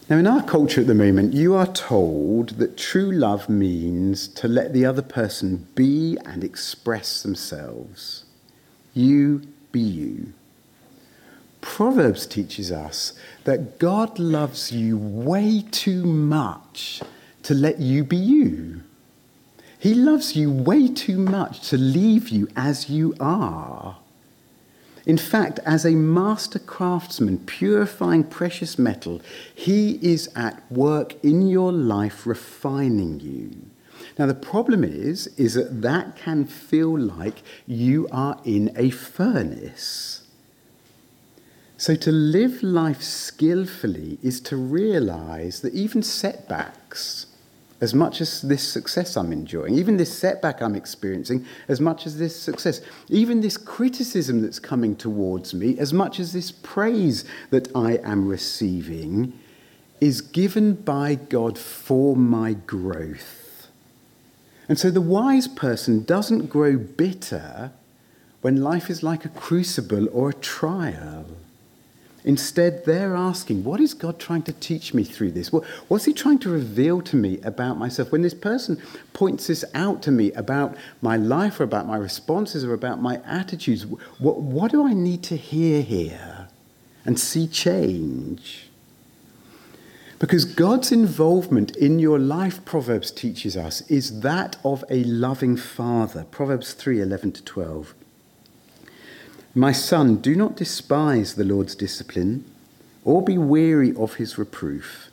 Now, 0.09 0.17
in 0.17 0.27
our 0.27 0.43
culture 0.43 0.81
at 0.81 0.87
the 0.87 0.93
moment, 0.93 1.33
you 1.33 1.55
are 1.55 1.65
told 1.65 2.49
that 2.59 2.77
true 2.77 3.11
love 3.11 3.49
means 3.49 4.27
to 4.27 4.47
let 4.47 4.73
the 4.73 4.85
other 4.85 5.01
person 5.01 5.65
be 5.73 6.17
and 6.25 6.43
express 6.43 7.23
themselves. 7.23 8.25
You 8.93 9.41
be 9.71 9.79
you. 9.79 10.33
Proverbs 11.63 12.27
teaches 12.27 12.71
us 12.71 13.13
that 13.45 13.79
God 13.79 14.19
loves 14.19 14.71
you 14.71 14.97
way 14.97 15.63
too 15.71 16.03
much 16.05 17.01
to 17.43 17.53
let 17.53 17.79
you 17.79 18.03
be 18.03 18.17
you. 18.17 18.81
He 19.79 19.93
loves 19.93 20.35
you 20.35 20.51
way 20.51 20.89
too 20.89 21.17
much 21.17 21.67
to 21.69 21.77
leave 21.77 22.29
you 22.29 22.49
as 22.55 22.89
you 22.89 23.15
are. 23.19 23.97
In 25.05 25.17
fact, 25.17 25.59
as 25.65 25.85
a 25.85 25.91
master 25.91 26.59
craftsman 26.59 27.39
purifying 27.39 28.25
precious 28.25 28.77
metal, 28.77 29.21
he 29.55 29.99
is 30.01 30.29
at 30.35 30.69
work 30.71 31.15
in 31.23 31.47
your 31.47 31.71
life 31.71 32.27
refining 32.27 33.19
you. 33.21 33.51
Now 34.19 34.25
the 34.25 34.35
problem 34.35 34.83
is 34.83 35.27
is 35.37 35.53
that 35.55 35.81
that 35.81 36.17
can 36.17 36.45
feel 36.45 36.97
like 36.99 37.41
you 37.65 38.07
are 38.11 38.37
in 38.43 38.71
a 38.75 38.89
furnace. 38.89 40.22
So, 41.83 41.95
to 41.95 42.13
live 42.13 42.63
life 42.63 43.01
skillfully 43.01 44.17
is 44.23 44.39
to 44.39 44.55
realize 44.55 45.59
that 45.59 45.73
even 45.73 46.01
setbacks, 46.01 47.25
as 47.81 47.93
much 47.93 48.21
as 48.21 48.41
this 48.41 48.65
success 48.65 49.17
I'm 49.17 49.33
enjoying, 49.33 49.75
even 49.75 49.97
this 49.97 50.17
setback 50.17 50.61
I'm 50.61 50.75
experiencing, 50.75 51.45
as 51.67 51.81
much 51.81 52.07
as 52.07 52.17
this 52.17 52.39
success, 52.39 52.79
even 53.09 53.41
this 53.41 53.57
criticism 53.57 54.41
that's 54.41 54.59
coming 54.59 54.95
towards 54.95 55.53
me, 55.53 55.77
as 55.77 55.91
much 55.91 56.21
as 56.21 56.31
this 56.31 56.53
praise 56.53 57.25
that 57.49 57.67
I 57.75 57.97
am 57.97 58.29
receiving, 58.29 59.37
is 59.99 60.21
given 60.21 60.75
by 60.75 61.15
God 61.15 61.57
for 61.57 62.15
my 62.15 62.53
growth. 62.53 63.67
And 64.69 64.79
so 64.79 64.89
the 64.89 65.01
wise 65.01 65.49
person 65.49 66.05
doesn't 66.05 66.47
grow 66.47 66.77
bitter 66.77 67.73
when 68.39 68.63
life 68.63 68.89
is 68.89 69.03
like 69.03 69.25
a 69.25 69.29
crucible 69.43 70.07
or 70.13 70.29
a 70.29 70.33
trial. 70.33 71.25
Instead, 72.25 72.85
they're 72.85 73.15
asking, 73.15 73.63
What 73.63 73.81
is 73.81 73.93
God 73.93 74.19
trying 74.19 74.43
to 74.43 74.53
teach 74.53 74.93
me 74.93 75.03
through 75.03 75.31
this? 75.31 75.51
What's 75.51 76.05
He 76.05 76.13
trying 76.13 76.39
to 76.39 76.49
reveal 76.49 77.01
to 77.01 77.15
me 77.15 77.39
about 77.41 77.77
myself? 77.77 78.11
When 78.11 78.21
this 78.21 78.33
person 78.33 78.81
points 79.11 79.47
this 79.47 79.65
out 79.73 80.01
to 80.03 80.11
me 80.11 80.31
about 80.33 80.75
my 81.01 81.17
life 81.17 81.59
or 81.59 81.63
about 81.63 81.87
my 81.87 81.97
responses 81.97 82.63
or 82.63 82.73
about 82.73 83.01
my 83.01 83.21
attitudes, 83.25 83.85
what, 83.85 84.41
what 84.41 84.71
do 84.71 84.87
I 84.87 84.93
need 84.93 85.23
to 85.23 85.37
hear 85.37 85.81
here 85.81 86.47
and 87.05 87.19
see 87.19 87.47
change? 87.47 88.69
Because 90.19 90.45
God's 90.45 90.93
involvement 90.93 91.75
in 91.75 91.99
your 91.99 92.17
life, 92.17 92.63
Proverbs 92.63 93.11
teaches 93.11 93.57
us, 93.57 93.81
is 93.89 94.21
that 94.21 94.55
of 94.63 94.85
a 94.89 95.03
loving 95.03 95.57
father. 95.57 96.23
Proverbs 96.31 96.71
3 96.71 97.01
11 97.01 97.33
to 97.33 97.43
12. 97.43 97.93
My 99.55 99.71
son, 99.71 100.17
do 100.17 100.35
not 100.35 100.55
despise 100.55 101.35
the 101.35 101.43
Lord's 101.43 101.75
discipline, 101.75 102.45
or 103.03 103.23
be 103.23 103.37
weary 103.37 103.93
of 103.95 104.15
his 104.15 104.37
reproof. 104.37 105.11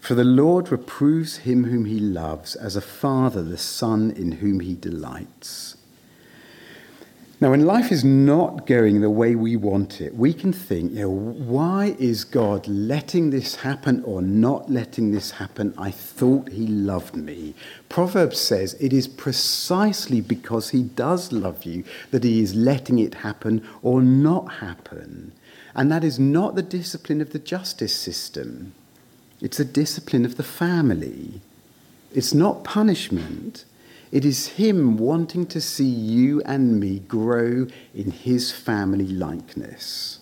For 0.00 0.14
the 0.14 0.24
Lord 0.24 0.70
reproves 0.70 1.38
him 1.38 1.64
whom 1.64 1.84
he 1.84 2.00
loves, 2.00 2.56
as 2.56 2.76
a 2.76 2.80
father 2.80 3.42
the 3.42 3.58
son 3.58 4.10
in 4.10 4.32
whom 4.32 4.60
he 4.60 4.74
delights. 4.74 5.77
Now, 7.40 7.52
when 7.52 7.66
life 7.66 7.92
is 7.92 8.02
not 8.04 8.66
going 8.66 9.00
the 9.00 9.10
way 9.10 9.36
we 9.36 9.54
want 9.54 10.00
it, 10.00 10.16
we 10.16 10.34
can 10.34 10.52
think, 10.52 10.90
you 10.90 11.02
know, 11.02 11.10
why 11.10 11.94
is 11.96 12.24
God 12.24 12.66
letting 12.66 13.30
this 13.30 13.54
happen 13.54 14.02
or 14.02 14.20
not 14.20 14.68
letting 14.68 15.12
this 15.12 15.30
happen? 15.30 15.72
I 15.78 15.92
thought 15.92 16.48
he 16.48 16.66
loved 16.66 17.14
me. 17.14 17.54
Proverbs 17.88 18.40
says 18.40 18.74
it 18.80 18.92
is 18.92 19.06
precisely 19.06 20.20
because 20.20 20.70
he 20.70 20.82
does 20.82 21.30
love 21.30 21.62
you 21.62 21.84
that 22.10 22.24
he 22.24 22.42
is 22.42 22.56
letting 22.56 22.98
it 22.98 23.14
happen 23.14 23.64
or 23.82 24.02
not 24.02 24.54
happen. 24.54 25.30
And 25.76 25.92
that 25.92 26.02
is 26.02 26.18
not 26.18 26.56
the 26.56 26.62
discipline 26.62 27.20
of 27.20 27.30
the 27.30 27.38
justice 27.38 27.94
system, 27.94 28.72
it's 29.40 29.58
the 29.58 29.64
discipline 29.64 30.24
of 30.24 30.36
the 30.36 30.42
family. 30.42 31.40
It's 32.12 32.34
not 32.34 32.64
punishment. 32.64 33.64
It 34.10 34.24
is 34.24 34.48
Him 34.48 34.96
wanting 34.96 35.46
to 35.46 35.60
see 35.60 35.84
you 35.84 36.40
and 36.42 36.80
me 36.80 37.00
grow 37.00 37.66
in 37.94 38.10
His 38.10 38.52
family 38.52 39.06
likeness. 39.06 40.20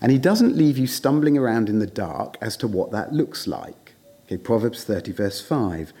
And 0.00 0.10
He 0.10 0.18
doesn't 0.18 0.56
leave 0.56 0.78
you 0.78 0.86
stumbling 0.86 1.36
around 1.36 1.68
in 1.68 1.78
the 1.78 1.86
dark 1.86 2.36
as 2.40 2.56
to 2.58 2.68
what 2.68 2.90
that 2.92 3.12
looks 3.12 3.46
like. 3.46 3.92
Okay, 4.26 4.38
Proverbs 4.38 4.84
30, 4.84 5.12
verse 5.12 5.40
5. 5.40 5.92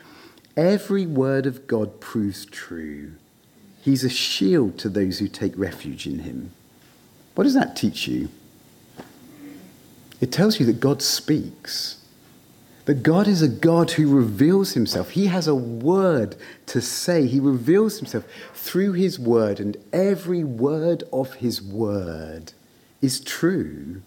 Every 0.56 1.06
word 1.06 1.46
of 1.46 1.66
God 1.66 2.00
proves 2.00 2.46
true. 2.46 3.12
He's 3.82 4.04
a 4.04 4.10
shield 4.10 4.78
to 4.78 4.88
those 4.88 5.18
who 5.18 5.28
take 5.28 5.56
refuge 5.56 6.06
in 6.06 6.20
Him. 6.20 6.52
What 7.34 7.44
does 7.44 7.54
that 7.54 7.76
teach 7.76 8.06
you? 8.06 8.28
It 10.20 10.30
tells 10.30 10.60
you 10.60 10.66
that 10.66 10.80
God 10.80 11.02
speaks. 11.02 12.01
That 12.86 13.04
God 13.04 13.28
is 13.28 13.42
a 13.42 13.48
God 13.48 13.92
who 13.92 14.12
reveals 14.12 14.72
himself. 14.72 15.10
He 15.10 15.26
has 15.26 15.46
a 15.46 15.54
word 15.54 16.34
to 16.66 16.80
say. 16.80 17.26
He 17.26 17.38
reveals 17.38 17.98
himself 17.98 18.24
through 18.54 18.94
his 18.94 19.18
word, 19.18 19.60
and 19.60 19.76
every 19.92 20.42
word 20.42 21.04
of 21.12 21.34
his 21.34 21.62
word 21.62 22.52
is 23.00 23.20
true. 23.20 24.02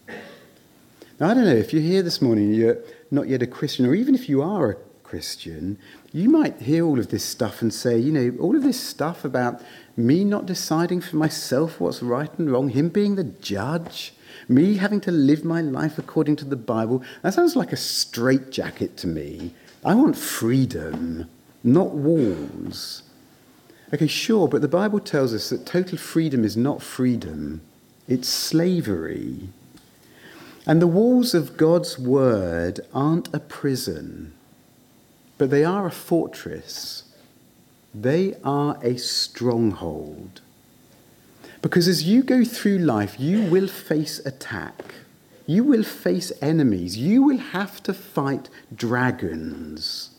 Now, 1.20 1.30
I 1.30 1.34
don't 1.34 1.46
know 1.46 1.56
if 1.56 1.72
you're 1.72 1.82
here 1.82 2.02
this 2.02 2.22
morning 2.22 2.54
you're 2.54 2.80
not 3.12 3.30
yet 3.30 3.42
a 3.42 3.48
Christian, 3.48 3.86
or 3.86 3.96
even 3.96 4.14
if 4.16 4.28
you 4.28 4.42
are 4.42 4.72
a 4.72 4.76
Christian, 5.04 5.78
you 6.12 6.30
might 6.30 6.60
hear 6.62 6.86
all 6.86 7.00
of 7.00 7.10
this 7.10 7.24
stuff 7.24 7.62
and 7.62 7.74
say, 7.74 7.98
you 7.98 8.12
know, 8.12 8.38
all 8.42 8.56
of 8.56 8.64
this 8.64 8.80
stuff 8.80 9.24
about 9.24 9.62
me 9.98 10.24
not 10.24 10.46
deciding 10.46 11.02
for 11.02 11.16
myself 11.16 11.80
what's 11.80 12.02
right 12.02 12.32
and 12.38 12.52
wrong, 12.52 12.70
him 12.70 12.90
being 12.90 13.16
the 13.16 13.24
judge, 13.24 14.14
me 14.50 14.78
having 14.78 15.02
to 15.02 15.12
live 15.12 15.46
my 15.46 15.62
life 15.62 15.98
according 15.98 16.36
to 16.38 16.46
the 16.46 16.56
Bible, 16.56 17.02
that 17.22 17.34
sounds 17.34 17.56
like 17.56 17.72
a 17.72 17.78
straitjacket 17.78 18.98
to 18.98 19.08
me. 19.08 19.54
I 19.84 19.96
want 19.96 20.18
freedom, 20.18 21.30
not 21.64 21.92
walls. 21.92 23.04
Okay, 23.94 24.08
sure, 24.08 24.48
but 24.48 24.62
the 24.62 24.68
Bible 24.68 25.00
tells 25.00 25.34
us 25.34 25.50
that 25.50 25.66
total 25.66 25.98
freedom 25.98 26.44
is 26.44 26.58
not 26.58 26.82
freedom, 26.82 27.62
it's 28.08 28.28
slavery. 28.28 29.50
And 30.68 30.82
the 30.82 30.88
walls 30.88 31.34
of 31.34 31.58
God's 31.58 31.98
word 32.00 32.80
aren't 32.94 33.34
a 33.34 33.40
prison, 33.40 34.34
but 35.38 35.52
they 35.52 35.64
are 35.64 35.86
a 35.86 35.92
fortress. 35.92 37.04
They 37.98 38.36
are 38.44 38.78
a 38.82 38.98
stronghold. 38.98 40.42
Because 41.62 41.88
as 41.88 42.04
you 42.04 42.24
go 42.24 42.44
through 42.44 42.80
life, 42.80 43.18
you 43.18 43.44
will 43.44 43.70
face 43.70 44.20
attack. 44.26 44.96
You 45.48 45.64
will 45.64 45.84
face 45.84 46.34
enemies. 46.42 46.98
You 46.98 47.24
will 47.24 47.38
have 47.38 47.82
to 47.84 47.94
fight 47.94 48.50
dragons. 48.76 50.10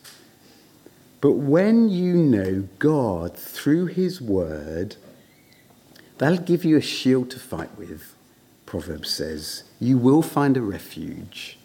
But 1.20 1.32
when 1.32 1.90
you 1.90 2.14
know 2.14 2.66
God 2.78 3.36
through 3.36 3.86
His 3.86 4.22
Word, 4.22 4.96
that'll 6.16 6.38
give 6.38 6.64
you 6.64 6.78
a 6.78 6.80
shield 6.80 7.30
to 7.32 7.38
fight 7.38 7.76
with, 7.76 8.14
Proverbs 8.64 9.10
says. 9.10 9.64
You 9.78 9.98
will 9.98 10.22
find 10.22 10.56
a 10.56 10.62
refuge. 10.62 11.58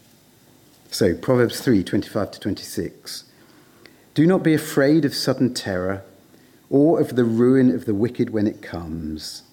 So, 0.89 1.15
Proverbs 1.15 1.61
3 1.61 1.85
25 1.85 2.31
to 2.31 2.39
26. 2.41 3.30
Do 4.13 4.27
not 4.27 4.43
be 4.43 4.53
afraid 4.53 5.05
of 5.05 5.15
sudden 5.15 5.53
terror 5.53 6.03
or 6.69 6.99
of 6.99 7.15
the 7.15 7.23
ruin 7.23 7.73
of 7.73 7.85
the 7.85 7.95
wicked 7.95 8.31
when 8.31 8.45
it 8.45 8.61
comes. 8.61 9.43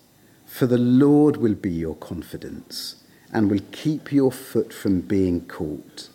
For 0.47 0.67
the 0.67 0.79
Lord 0.79 1.37
will 1.37 1.55
be 1.55 1.71
your 1.71 1.95
confidence 1.95 2.97
and 3.33 3.51
will 3.51 3.61
keep 3.71 4.11
your 4.11 4.33
foot 4.33 4.73
from 4.73 5.01
being 5.03 5.43
caught. 5.47 6.09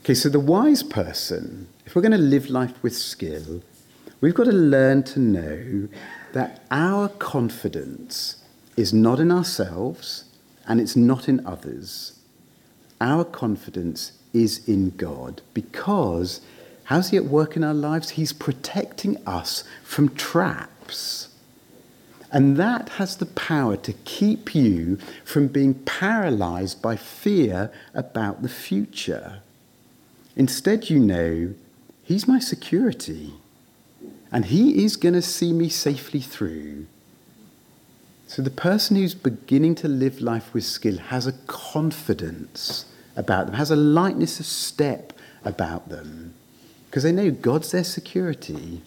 Okay, 0.00 0.14
so 0.14 0.28
the 0.28 0.40
wise 0.40 0.82
person, 0.82 1.68
if 1.86 1.94
we're 1.94 2.02
going 2.02 2.10
to 2.12 2.18
live 2.18 2.50
life 2.50 2.82
with 2.82 2.96
skill, 2.96 3.62
we've 4.20 4.34
got 4.34 4.44
to 4.44 4.52
learn 4.52 5.04
to 5.04 5.20
know 5.20 5.88
that 6.32 6.64
our 6.70 7.08
confidence 7.08 8.42
is 8.76 8.92
not 8.92 9.20
in 9.20 9.30
ourselves 9.30 10.24
and 10.66 10.80
it's 10.80 10.96
not 10.96 11.28
in 11.28 11.46
others. 11.46 12.18
Our 13.00 13.24
confidence 13.24 14.12
is 14.32 14.66
in 14.68 14.90
God 14.90 15.42
because 15.54 16.40
how's 16.90 17.10
He 17.10 17.16
at 17.16 17.24
work 17.24 17.56
in 17.56 17.62
our 17.62 17.72
lives? 17.72 18.10
He's 18.10 18.32
protecting 18.32 19.16
us 19.24 19.62
from 19.84 20.14
traps. 20.16 21.28
And 22.32 22.56
that 22.56 22.88
has 22.90 23.16
the 23.16 23.26
power 23.26 23.76
to 23.76 23.92
keep 24.04 24.56
you 24.56 24.98
from 25.24 25.46
being 25.46 25.74
paralyzed 25.74 26.82
by 26.82 26.96
fear 26.96 27.72
about 27.94 28.42
the 28.42 28.48
future. 28.48 29.40
Instead, 30.34 30.90
you 30.90 30.98
know, 30.98 31.54
He's 32.02 32.26
my 32.26 32.40
security, 32.40 33.34
and 34.32 34.46
He 34.46 34.84
is 34.84 34.96
going 34.96 35.14
to 35.14 35.22
see 35.22 35.52
me 35.52 35.68
safely 35.68 36.20
through. 36.20 36.86
So, 38.26 38.42
the 38.42 38.50
person 38.50 38.96
who's 38.96 39.14
beginning 39.14 39.76
to 39.76 39.88
live 39.88 40.20
life 40.20 40.52
with 40.52 40.64
skill 40.64 40.98
has 40.98 41.28
a 41.28 41.32
confidence 41.46 42.86
about 43.14 43.46
them, 43.46 43.54
has 43.54 43.70
a 43.70 43.76
lightness 43.76 44.40
of 44.40 44.46
step 44.46 45.12
about 45.44 45.88
them, 45.88 46.34
because 46.90 47.04
they 47.04 47.12
know 47.12 47.30
God's 47.30 47.70
their 47.70 47.84
security. 47.84 48.82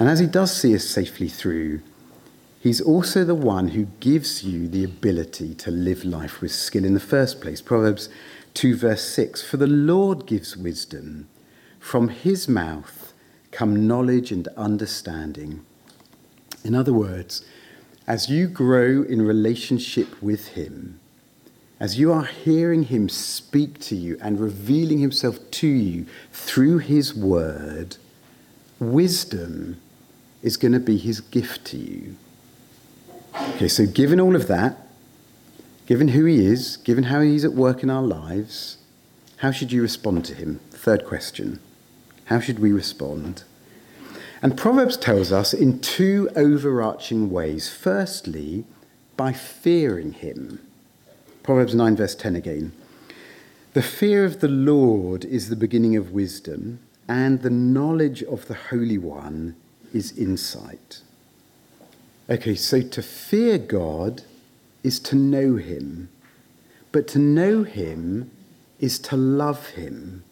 And 0.00 0.08
as 0.08 0.18
he 0.18 0.26
does 0.26 0.54
see 0.54 0.74
us 0.74 0.84
safely 0.84 1.28
through, 1.28 1.80
he's 2.58 2.80
also 2.80 3.22
the 3.22 3.36
one 3.36 3.68
who 3.68 3.84
gives 4.00 4.42
you 4.42 4.66
the 4.66 4.82
ability 4.82 5.54
to 5.54 5.70
live 5.70 6.04
life 6.04 6.40
with 6.40 6.50
skill 6.50 6.84
in 6.84 6.94
the 6.94 6.98
first 6.98 7.40
place. 7.40 7.60
Proverbs 7.60 8.08
2, 8.54 8.74
verse 8.74 9.04
6 9.04 9.42
For 9.42 9.58
the 9.58 9.68
Lord 9.68 10.26
gives 10.26 10.56
wisdom, 10.56 11.28
from 11.78 12.08
his 12.08 12.48
mouth 12.48 13.12
come 13.52 13.86
knowledge 13.86 14.32
and 14.32 14.48
understanding. 14.56 15.64
In 16.64 16.74
other 16.74 16.92
words, 16.92 17.44
as 18.08 18.28
you 18.28 18.48
grow 18.48 19.04
in 19.04 19.22
relationship 19.22 20.20
with 20.20 20.48
him, 20.48 20.98
as 21.82 21.98
you 21.98 22.12
are 22.12 22.26
hearing 22.26 22.84
him 22.84 23.08
speak 23.08 23.80
to 23.80 23.96
you 23.96 24.16
and 24.20 24.38
revealing 24.38 25.00
himself 25.00 25.50
to 25.50 25.66
you 25.66 26.06
through 26.30 26.78
his 26.78 27.12
word, 27.12 27.96
wisdom 28.78 29.80
is 30.44 30.56
going 30.56 30.70
to 30.70 30.78
be 30.78 30.96
his 30.96 31.20
gift 31.20 31.64
to 31.64 31.76
you. 31.76 32.14
Okay, 33.34 33.66
so 33.66 33.84
given 33.84 34.20
all 34.20 34.36
of 34.36 34.46
that, 34.46 34.76
given 35.86 36.06
who 36.06 36.24
he 36.24 36.46
is, 36.46 36.76
given 36.76 37.04
how 37.04 37.20
he's 37.20 37.44
at 37.44 37.52
work 37.52 37.82
in 37.82 37.90
our 37.90 38.02
lives, 38.02 38.78
how 39.38 39.50
should 39.50 39.72
you 39.72 39.82
respond 39.82 40.24
to 40.26 40.36
him? 40.36 40.60
Third 40.70 41.04
question. 41.04 41.58
How 42.26 42.38
should 42.38 42.60
we 42.60 42.70
respond? 42.70 43.42
And 44.40 44.56
Proverbs 44.56 44.96
tells 44.96 45.32
us 45.32 45.52
in 45.52 45.80
two 45.80 46.28
overarching 46.36 47.28
ways. 47.28 47.68
Firstly, 47.68 48.66
by 49.16 49.32
fearing 49.32 50.12
him. 50.12 50.60
Proverbs 51.42 51.74
9, 51.74 51.96
verse 51.96 52.14
10 52.14 52.36
again. 52.36 52.72
The 53.72 53.82
fear 53.82 54.24
of 54.24 54.40
the 54.40 54.48
Lord 54.48 55.24
is 55.24 55.48
the 55.48 55.56
beginning 55.56 55.96
of 55.96 56.12
wisdom, 56.12 56.78
and 57.08 57.42
the 57.42 57.50
knowledge 57.50 58.22
of 58.22 58.46
the 58.46 58.54
Holy 58.54 58.98
One 58.98 59.56
is 59.92 60.16
insight. 60.16 61.00
Okay, 62.30 62.54
so 62.54 62.80
to 62.80 63.02
fear 63.02 63.58
God 63.58 64.22
is 64.84 65.00
to 65.00 65.16
know 65.16 65.56
Him, 65.56 66.10
but 66.92 67.08
to 67.08 67.18
know 67.18 67.64
Him 67.64 68.30
is 68.78 69.00
to 69.00 69.16
love 69.16 69.70
Him, 69.70 70.22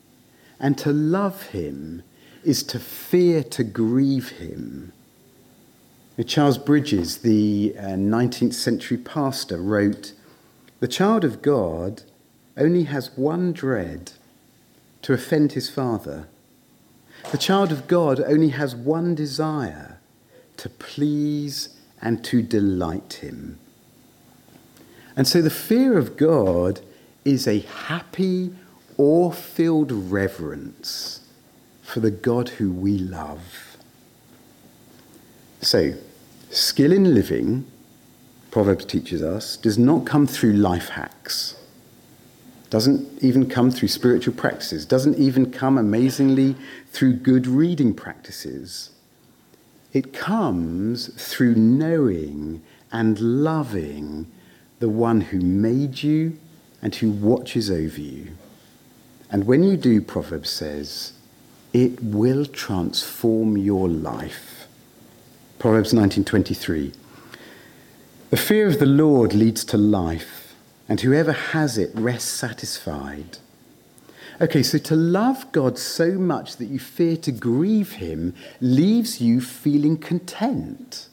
and 0.61 0.79
to 0.79 0.93
love 0.93 1.49
Him 1.49 2.05
is 2.45 2.63
to 2.65 2.79
fear 2.79 3.43
to 3.43 3.65
grieve 3.65 4.29
Him. 4.31 4.93
Charles 6.27 6.59
Bridges, 6.59 7.19
the 7.19 7.75
uh, 7.79 7.83
19th 7.83 8.53
century 8.53 8.99
pastor, 8.99 9.61
wrote 9.61 10.13
The 10.81 10.89
child 10.89 11.25
of 11.25 11.43
God 11.43 12.03
only 12.57 12.85
has 12.85 13.17
one 13.17 13.53
dread 13.53 14.13
to 15.03 15.13
offend 15.13 15.53
his 15.53 15.69
father. 15.69 16.27
The 17.31 17.39
child 17.39 17.71
of 17.71 17.87
God 17.87 18.19
only 18.21 18.49
has 18.49 18.75
one 18.75 19.15
desire 19.15 19.99
to 20.57 20.69
please 20.71 21.77
and 22.01 22.25
to 22.25 22.41
delight 22.41 23.21
him. 23.23 23.59
And 25.17 25.29
so 25.29 25.43
the 25.43 25.51
fear 25.51 25.99
of 25.99 26.17
God 26.17 26.81
is 27.27 27.47
a 27.47 27.61
happy, 27.61 28.55
awe 28.97 29.31
filled 29.31 29.93
reverence 29.93 31.21
for 31.83 32.01
the 32.01 32.11
God 32.11 32.51
who 32.51 32.73
we 32.73 32.97
love. 32.97 33.77
So, 35.61 35.93
skill 36.51 36.93
in 36.93 37.13
living, 37.13 37.70
Proverbs 38.51 38.85
teaches 38.85 39.23
us, 39.23 39.57
does 39.57 39.79
not 39.79 40.05
come 40.05 40.27
through 40.27 40.55
life 40.55 40.91
hacks, 40.91 41.55
doesn't 42.69 43.23
even 43.23 43.49
come 43.49 43.71
through 43.71 43.89
spiritual 43.89 44.35
practices, 44.35 44.85
doesn't 44.85 45.19
even 45.19 45.51
come 45.51 45.79
amazingly 45.79 46.57
through 46.91 47.15
good 47.15 47.47
reading 47.47 47.95
practices. 47.95 48.91
It 49.93 50.13
comes 50.13 51.09
through 51.33 51.57
knowing 51.57 52.63
and 52.93 53.19
loving 53.21 54.27
the 54.79 54.89
one 54.89 55.21
who 55.21 55.41
made 55.41 56.03
you 56.03 56.39
and 56.83 56.95
who 56.95 57.11
watches 57.11 57.71
over 57.71 58.01
you. 58.01 58.29
And 59.31 59.47
when 59.47 59.63
you 59.63 59.77
do, 59.77 60.01
Proverbs 60.01 60.51
says, 60.51 61.13
it 61.73 62.03
will 62.03 62.47
transform 62.47 63.57
your 63.57 63.89
life. 63.89 64.67
Proverbs 65.59 65.93
19:23 65.93 66.95
The 68.31 68.37
fear 68.37 68.69
of 68.69 68.79
the 68.79 68.87
Lord 68.87 69.35
leads 69.35 69.65
to 69.65 69.77
life, 69.77 70.55
and 70.89 71.01
whoever 71.01 71.33
has 71.33 71.77
it 71.77 71.91
rests 71.95 72.31
satisfied. 72.31 73.39
Okay, 74.41 74.63
so 74.63 74.79
to 74.79 74.95
love 74.95 75.51
God 75.51 75.77
so 75.77 76.13
much 76.13 76.57
that 76.59 76.67
you 76.67 76.79
fear 76.79 77.17
to 77.17 77.33
grieve 77.33 77.95
him 77.95 78.37
leaves 78.61 79.21
you 79.21 79.41
feeling 79.41 79.97
content 79.99 81.09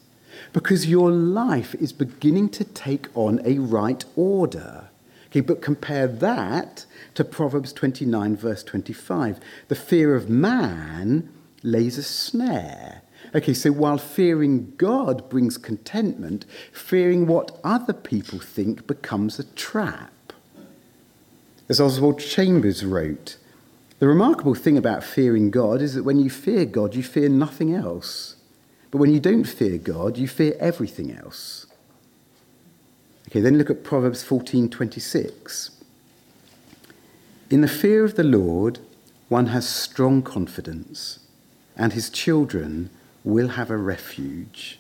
because 0.54 0.86
your 0.86 1.10
life 1.10 1.74
is 1.76 1.92
beginning 1.92 2.50
to 2.50 2.64
take 2.64 3.08
on 3.16 3.42
a 3.44 3.58
right 3.58 4.06
order. 4.16 4.90
Okay, 5.30 5.42
but 5.42 5.60
compare 5.60 6.08
that 6.08 6.86
to 7.16 7.24
Proverbs 7.24 7.74
29, 7.74 8.38
verse 8.38 8.64
25. 8.64 9.40
The 9.70 9.76
fear 9.76 10.16
of 10.16 10.30
man 10.30 11.34
lays 11.64 11.98
a 11.98 12.04
snare. 12.04 13.02
Okay, 13.38 13.54
so 13.54 13.72
while 13.72 14.00
fearing 14.00 14.74
God 14.78 15.30
brings 15.30 15.60
contentment, 15.60 16.44
fearing 16.74 17.28
what 17.28 17.60
other 17.64 17.94
people 17.94 18.40
think 18.40 18.88
becomes 18.88 19.38
a 19.38 19.44
trap. 19.44 20.34
As 21.70 21.80
Oswald 21.80 22.20
Chambers 22.20 22.84
wrote, 22.84 23.38
the 24.00 24.08
remarkable 24.08 24.56
thing 24.56 24.76
about 24.76 25.04
fearing 25.04 25.52
God 25.52 25.84
is 25.84 25.94
that 25.94 26.04
when 26.04 26.18
you 26.18 26.32
fear 26.32 26.66
God, 26.66 26.96
you 26.96 27.04
fear 27.04 27.30
nothing 27.30 27.76
else. 27.76 28.38
But 28.90 28.98
when 28.98 29.14
you 29.14 29.20
don't 29.20 29.44
fear 29.44 29.78
God, 29.78 30.18
you 30.18 30.28
fear 30.28 30.56
everything 30.60 31.12
else. 31.12 31.68
Okay, 33.28 33.42
then 33.42 33.60
look 33.60 33.70
at 33.70 33.84
Proverbs 33.84 34.24
14:26. 34.24 35.70
In 37.52 37.62
the 37.62 37.68
fear 37.68 38.04
of 38.04 38.16
the 38.16 38.24
Lord, 38.24 38.80
one 39.30 39.48
has 39.48 39.70
strong 39.70 40.24
confidence, 40.24 41.20
and 41.76 41.94
his 41.94 42.10
children 42.10 42.90
will 43.24 43.50
have 43.50 43.70
a 43.70 43.78
refuge. 43.78 44.80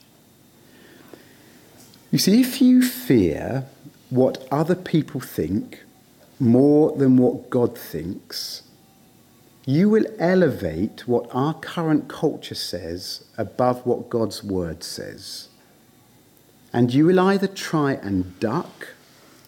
You 2.11 2.19
see, 2.19 2.39
if 2.39 2.61
you 2.61 2.81
fear 2.81 3.65
what 4.09 4.47
other 4.51 4.75
people 4.75 5.19
think 5.19 5.83
more 6.39 6.95
than 6.95 7.17
what 7.17 7.49
God 7.49 7.77
thinks, 7.77 8.63
you 9.65 9.89
will 9.89 10.05
elevate 10.17 11.07
what 11.07 11.27
our 11.33 11.53
current 11.53 12.07
culture 12.07 12.55
says 12.55 13.25
above 13.37 13.85
what 13.85 14.09
God's 14.09 14.41
word 14.43 14.83
says. 14.83 15.49
And 16.71 16.93
you 16.93 17.05
will 17.05 17.19
either 17.19 17.47
try 17.47 17.93
and 17.93 18.39
duck 18.39 18.89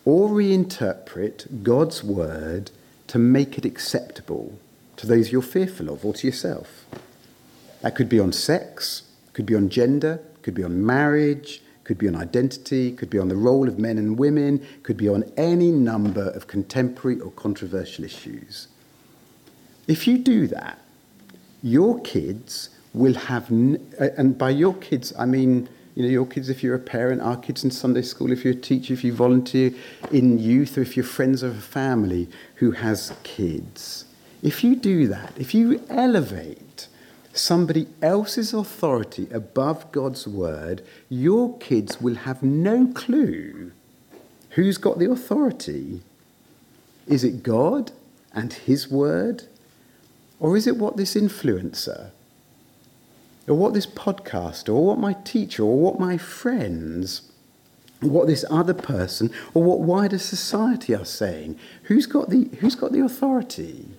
or 0.03 0.29
reinterpret 0.29 1.63
God's 1.63 2.03
word 2.03 2.71
to 3.07 3.17
make 3.17 3.57
it 3.57 3.65
acceptable 3.65 4.59
to 4.97 5.07
those 5.07 5.31
you're 5.31 5.41
fearful 5.41 5.89
of 5.89 6.03
or 6.03 6.13
to 6.13 6.27
yourself. 6.27 6.85
That 7.81 7.95
could 7.95 8.09
be 8.09 8.19
on 8.19 8.31
sex, 8.31 9.03
could 9.33 9.45
be 9.45 9.55
on 9.55 9.69
gender, 9.69 10.21
could 10.41 10.53
be 10.53 10.63
on 10.63 10.85
marriage, 10.85 11.61
could 11.83 11.97
be 11.97 12.07
on 12.07 12.15
identity, 12.15 12.91
could 12.91 13.09
be 13.09 13.17
on 13.17 13.29
the 13.29 13.35
role 13.35 13.67
of 13.67 13.79
men 13.79 13.97
and 13.97 14.19
women, 14.19 14.63
could 14.83 14.97
be 14.97 15.09
on 15.09 15.23
any 15.37 15.71
number 15.71 16.29
of 16.31 16.45
contemporary 16.47 17.19
or 17.19 17.31
controversial 17.31 18.05
issues. 18.05 18.67
If 19.87 20.07
you 20.07 20.19
do 20.19 20.45
that, 20.47 20.77
your 21.63 21.99
kids 22.01 22.69
will 22.93 23.15
have, 23.15 23.49
and 23.49 24.37
by 24.37 24.51
your 24.51 24.75
kids, 24.75 25.13
I 25.17 25.25
mean, 25.25 25.67
you 25.95 26.03
know, 26.03 26.09
your 26.09 26.25
kids 26.25 26.49
if 26.49 26.61
you're 26.61 26.75
a 26.75 26.79
parent, 26.79 27.21
our 27.21 27.37
kids 27.37 27.63
in 27.63 27.71
Sunday 27.71 28.03
school, 28.03 28.31
if 28.31 28.43
you're 28.43 28.53
a 28.53 28.57
teacher, 28.57 28.93
if 28.93 29.03
you 29.03 29.13
volunteer 29.13 29.71
in 30.11 30.37
youth, 30.37 30.77
or 30.77 30.81
if 30.81 30.95
you're 30.95 31.03
friends 31.03 31.43
of 31.43 31.57
a 31.57 31.61
family 31.61 32.29
who 32.55 32.71
has 32.71 33.13
kids. 33.23 34.05
If 34.43 34.63
you 34.63 34.75
do 34.75 35.07
that, 35.07 35.33
if 35.37 35.55
you 35.55 35.83
elevate 35.89 36.87
somebody 37.33 37.87
else's 38.01 38.53
authority 38.53 39.27
above 39.31 39.91
God's 39.91 40.27
word, 40.27 40.81
your 41.09 41.57
kids 41.57 42.01
will 42.01 42.15
have 42.15 42.43
no 42.43 42.87
clue 42.87 43.71
who's 44.51 44.77
got 44.77 44.99
the 44.99 45.09
authority. 45.09 46.01
Is 47.07 47.23
it 47.23 47.43
God 47.43 47.91
and 48.33 48.51
His 48.53 48.89
word? 48.89 49.43
Or 50.39 50.55
is 50.55 50.67
it 50.67 50.77
what 50.77 50.95
this 50.95 51.15
influencer, 51.15 52.11
or 53.47 53.55
what 53.55 53.73
this 53.73 53.85
podcast, 53.85 54.69
or 54.69 54.85
what 54.85 54.97
my 54.97 55.13
teacher, 55.25 55.63
or 55.63 55.77
what 55.77 55.99
my 55.99 56.17
friends, 56.17 57.29
or 58.01 58.09
what 58.09 58.27
this 58.27 58.45
other 58.49 58.73
person, 58.73 59.31
or 59.53 59.63
what 59.63 59.81
wider 59.81 60.17
society 60.17 60.95
are 60.95 61.03
saying? 61.03 61.59
Who's 61.83 62.05
got 62.05 62.29
the, 62.29 62.45
who's 62.59 62.75
got 62.75 62.93
the 62.93 63.01
authority? 63.01 63.89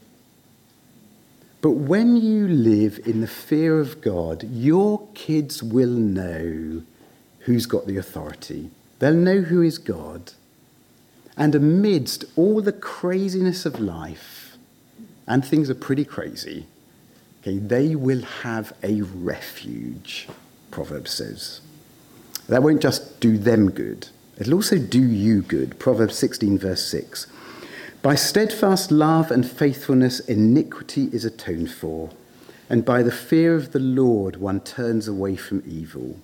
But 1.61 1.73
when 1.73 2.17
you 2.17 2.49
live 2.49 3.01
in 3.05 3.21
the 3.21 3.27
fear 3.27 3.81
of 3.81 4.01
God, 4.01 4.45
your 4.45 5.07
kids 5.15 5.63
will 5.63 5.91
know 5.91 6.83
who's 7.41 7.67
got 7.67 7.87
the 7.87 7.99
authority. 7.99 8.71
They'll 8.99 9.15
know 9.15 9.43
who 9.43 9.61
is 9.61 9.79
God. 9.79 10.33
And 11.37 11.55
amidst 11.55 12.25
all 12.37 12.61
the 12.63 12.73
craziness 12.73 13.67
of 13.67 13.79
life, 13.81 14.57
and 15.27 15.45
things 15.45 15.71
are 15.71 15.75
pretty 15.75 16.05
crazy, 16.05 16.67
okay, 17.41 17.59
they 17.59 17.95
will 17.95 18.23
have 18.23 18.73
a 18.83 19.03
refuge, 19.03 20.29
Proverbs 20.71 21.11
says. 21.13 21.61
That 22.49 22.63
won't 22.63 22.83
just 22.83 23.21
do 23.21 23.39
them 23.39 23.71
good, 23.71 24.09
it'll 24.39 24.55
also 24.55 24.79
do 24.79 25.03
you 25.03 25.43
good. 25.43 25.79
Proverbs 25.79 26.17
16, 26.17 26.59
verse 26.59 26.85
6. 26.87 27.27
By 28.03 28.15
steadfast 28.15 28.91
love 28.91 29.31
and 29.31 29.47
faithfulness, 29.47 30.21
iniquity 30.21 31.11
is 31.13 31.27
atoned 31.27 31.71
for, 31.71 32.09
and 32.71 32.83
by 32.83 33.03
the 33.03 33.13
fear 33.13 33.55
of 33.55 33.73
the 33.73 33.79
Lord, 33.79 34.37
one 34.37 34.61
turns 34.61 35.07
away 35.07 35.37
from 35.37 35.63
evil. 35.67 36.17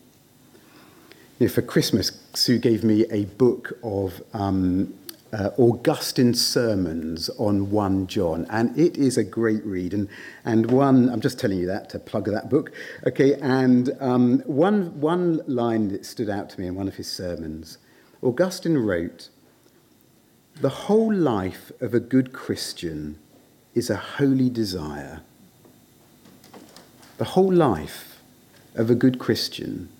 You 1.38 1.48
know, 1.48 1.53
for 1.53 1.61
Christmas, 1.61 2.18
Sue 2.32 2.57
gave 2.59 2.82
me 2.82 3.05
a 3.11 3.26
book 3.26 3.78
of 3.82 4.22
um, 4.32 4.94
uh, 5.34 5.50
Augustine 5.59 6.32
sermons 6.32 7.28
on 7.36 7.70
1 7.70 8.07
John, 8.07 8.46
and 8.48 8.74
it 8.78 8.96
is 8.96 9.18
a 9.18 9.24
great 9.24 9.62
read. 9.66 9.92
And, 9.92 10.09
and 10.46 10.70
one, 10.70 11.11
I'm 11.11 11.20
just 11.20 11.38
telling 11.38 11.59
you 11.59 11.66
that 11.66 11.90
to 11.90 11.98
plug 11.98 12.24
that 12.24 12.48
book, 12.48 12.72
okay, 13.07 13.34
and 13.34 13.90
um, 14.00 14.38
one, 14.46 14.98
one 14.98 15.42
line 15.46 15.88
that 15.88 16.07
stood 16.07 16.30
out 16.30 16.48
to 16.50 16.61
me 16.61 16.68
in 16.68 16.74
one 16.74 16.88
of 16.88 16.94
his 16.94 17.12
sermons 17.12 17.76
Augustine 18.22 18.78
wrote, 18.78 19.28
The 20.59 20.70
whole 20.70 21.12
life 21.12 21.70
of 21.82 21.92
a 21.92 22.00
good 22.00 22.32
Christian 22.32 23.18
is 23.74 23.90
a 23.90 23.96
holy 23.96 24.48
desire. 24.48 25.20
The 27.18 27.24
whole 27.24 27.52
life 27.52 28.22
of 28.74 28.88
a 28.88 28.94
good 28.94 29.18
Christian 29.18 29.90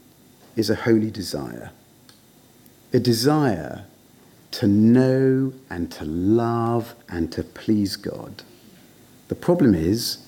is 0.57 0.71
a 0.71 0.75
holy 0.75 1.11
desire. 1.11 1.73
A 2.95 2.99
desire 2.99 3.85
to 4.53 4.67
know 4.67 5.53
and 5.69 5.93
to 5.93 6.07
love 6.07 6.95
and 7.07 7.31
to 7.33 7.43
please 7.43 7.97
God. 7.97 8.43
The 9.29 9.35
problem 9.35 9.75
is, 9.75 10.27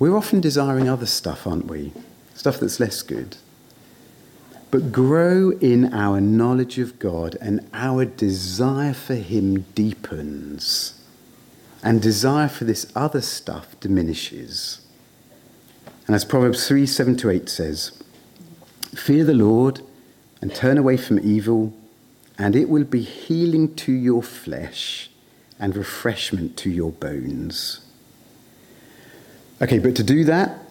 we're 0.00 0.16
often 0.16 0.40
desiring 0.40 0.88
other 0.88 1.06
stuff, 1.06 1.46
aren't 1.46 1.66
we? 1.66 1.92
Stuff 2.34 2.58
that's 2.58 2.80
less 2.80 3.00
good. 3.02 3.36
But 4.72 4.90
grow 4.90 5.50
in 5.50 5.92
our 5.92 6.18
knowledge 6.18 6.78
of 6.78 6.98
God, 6.98 7.36
and 7.42 7.68
our 7.74 8.06
desire 8.06 8.94
for 8.94 9.14
Him 9.14 9.66
deepens, 9.74 10.98
and 11.84 12.00
desire 12.00 12.48
for 12.48 12.64
this 12.64 12.90
other 12.96 13.20
stuff 13.20 13.78
diminishes. 13.80 14.80
And 16.06 16.16
as 16.16 16.24
Proverbs 16.24 16.66
3 16.66 16.86
7 16.86 17.18
to 17.18 17.28
8 17.28 17.50
says, 17.50 18.02
Fear 18.94 19.24
the 19.24 19.34
Lord 19.34 19.82
and 20.40 20.54
turn 20.54 20.78
away 20.78 20.96
from 20.96 21.20
evil, 21.20 21.74
and 22.38 22.56
it 22.56 22.70
will 22.70 22.84
be 22.84 23.02
healing 23.02 23.74
to 23.74 23.92
your 23.92 24.22
flesh 24.22 25.10
and 25.58 25.76
refreshment 25.76 26.56
to 26.56 26.70
your 26.70 26.92
bones. 26.92 27.80
Okay, 29.60 29.78
but 29.78 29.94
to 29.96 30.02
do 30.02 30.24
that, 30.24 30.61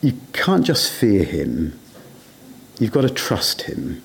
you 0.00 0.14
can't 0.32 0.64
just 0.64 0.92
fear 0.92 1.24
him, 1.24 1.78
you've 2.78 2.92
got 2.92 3.02
to 3.02 3.10
trust 3.10 3.62
him, 3.62 4.02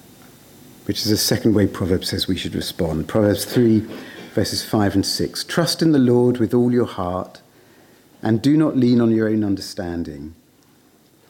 which 0.86 1.00
is 1.00 1.10
the 1.10 1.18
second 1.18 1.54
way 1.54 1.68
Proverbs 1.68 2.10
says 2.10 2.28
we 2.28 2.38
should 2.38 2.56
respond. 2.56 3.08
Proverbs 3.08 3.46
3, 3.46 3.86
verses 4.34 4.64
5 4.64 4.96
and 4.96 5.06
6. 5.06 5.43
Trust 5.46 5.82
in 5.82 5.93
the 5.93 6.00
Lord 6.00 6.38
with 6.38 6.54
all 6.54 6.72
your 6.72 6.86
heart, 6.86 7.41
and 8.22 8.41
do 8.41 8.58
not 8.58 8.76
lean 8.76 9.00
on 9.00 9.12
your 9.12 9.30
own 9.30 9.43
understanding. 9.43 10.36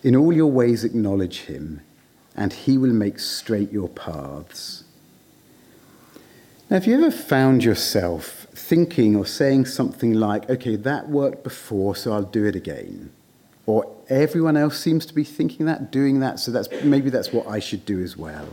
In 0.01 0.15
all 0.15 0.33
your 0.33 0.51
ways, 0.51 0.83
acknowledge 0.83 1.41
him, 1.41 1.81
and 2.35 2.51
he 2.53 2.77
will 2.77 2.93
make 2.93 3.19
straight 3.19 3.71
your 3.71 3.89
paths. 3.89 4.83
Now, 6.69 6.77
have 6.77 6.87
you 6.87 6.95
ever 6.95 7.11
found 7.11 7.63
yourself 7.63 8.47
thinking 8.53 9.15
or 9.15 9.25
saying 9.27 9.65
something 9.65 10.13
like, 10.13 10.49
okay, 10.49 10.75
that 10.75 11.09
worked 11.09 11.43
before, 11.43 11.95
so 11.95 12.11
I'll 12.11 12.23
do 12.23 12.45
it 12.45 12.55
again? 12.55 13.11
Or 13.67 13.94
everyone 14.09 14.57
else 14.57 14.79
seems 14.79 15.05
to 15.07 15.13
be 15.13 15.23
thinking 15.23 15.65
that, 15.65 15.91
doing 15.91 16.19
that, 16.19 16.39
so 16.39 16.51
that's, 16.51 16.69
maybe 16.83 17.09
that's 17.09 17.31
what 17.33 17.47
I 17.47 17.59
should 17.59 17.85
do 17.85 18.01
as 18.01 18.17
well. 18.17 18.47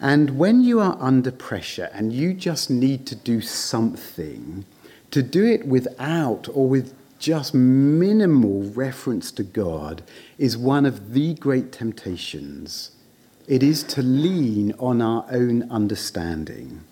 And 0.00 0.38
when 0.38 0.62
you 0.62 0.80
are 0.80 0.96
under 1.00 1.30
pressure 1.30 1.88
and 1.92 2.12
you 2.12 2.34
just 2.34 2.70
need 2.70 3.06
to 3.06 3.14
do 3.14 3.40
something, 3.40 4.64
to 5.10 5.22
do 5.22 5.44
it 5.44 5.66
without 5.66 6.48
or 6.52 6.68
with 6.68 6.94
just 7.18 7.54
minimal 7.54 8.64
reference 8.70 9.30
to 9.32 9.42
God 9.42 10.02
is 10.36 10.58
one 10.58 10.84
of 10.84 11.14
the 11.14 11.34
great 11.34 11.72
temptations. 11.72 12.90
It 13.46 13.62
is 13.62 13.82
to 13.84 14.02
lean 14.02 14.74
on 14.78 15.00
our 15.00 15.24
own 15.30 15.70
understanding. 15.70 16.82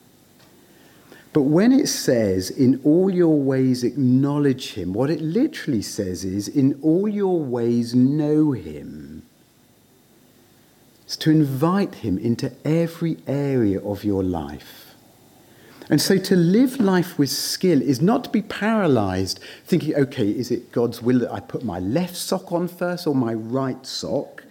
But 1.33 1.43
when 1.43 1.73
it 1.73 1.89
says, 1.89 2.51
in 2.51 2.81
all 2.85 3.09
your 3.09 3.41
ways 3.41 3.85
acknowledge 3.85 4.75
him, 4.75 4.93
what 4.93 5.09
it 5.09 5.21
literally 5.21 5.81
says 5.81 6.25
is, 6.25 6.47
in 6.47 6.79
all 6.83 7.09
your 7.09 7.41
ways 7.41 7.95
know 7.95 8.53
him. 8.53 9.23
It's 11.05 11.17
to 11.19 11.31
invite 11.31 11.97
him 11.97 12.19
into 12.19 12.53
every 12.67 13.19
area 13.27 13.81
of 13.81 14.05
your 14.05 14.23
life. 14.23 14.95
And 15.89 16.01
so 16.01 16.17
to 16.17 16.37
live 16.37 16.81
life 16.81 17.19
with 17.19 17.31
skill 17.31 17.83
is 17.83 18.01
not 18.01 18.25
to 18.25 18.31
be 18.31 18.43
paralyzed, 18.43 19.41
thinking, 19.65 19.95
okay, 19.95 20.29
is 20.31 20.51
it 20.51 20.71
God's 20.71 21.03
will 21.03 21.19
that 21.21 21.33
I 21.33 21.41
put 21.41 21.65
my 21.65 21.79
left 21.79 22.17
sock 22.17 22.53
on 22.53 22.69
first 22.69 23.07
or 23.07 23.15
my 23.15 23.35
right 23.35 23.85
sock? 23.87 24.45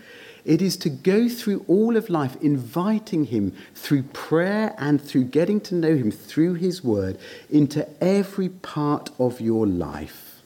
It 0.43 0.61
is 0.61 0.77
to 0.77 0.89
go 0.89 1.29
through 1.29 1.65
all 1.67 1.95
of 1.95 2.09
life, 2.09 2.35
inviting 2.41 3.25
Him 3.25 3.53
through 3.75 4.03
prayer 4.03 4.73
and 4.77 5.01
through 5.01 5.25
getting 5.25 5.61
to 5.61 5.75
know 5.75 5.95
Him 5.95 6.11
through 6.11 6.55
His 6.55 6.83
Word 6.83 7.17
into 7.49 7.87
every 8.03 8.49
part 8.49 9.09
of 9.19 9.39
your 9.39 9.67
life, 9.67 10.41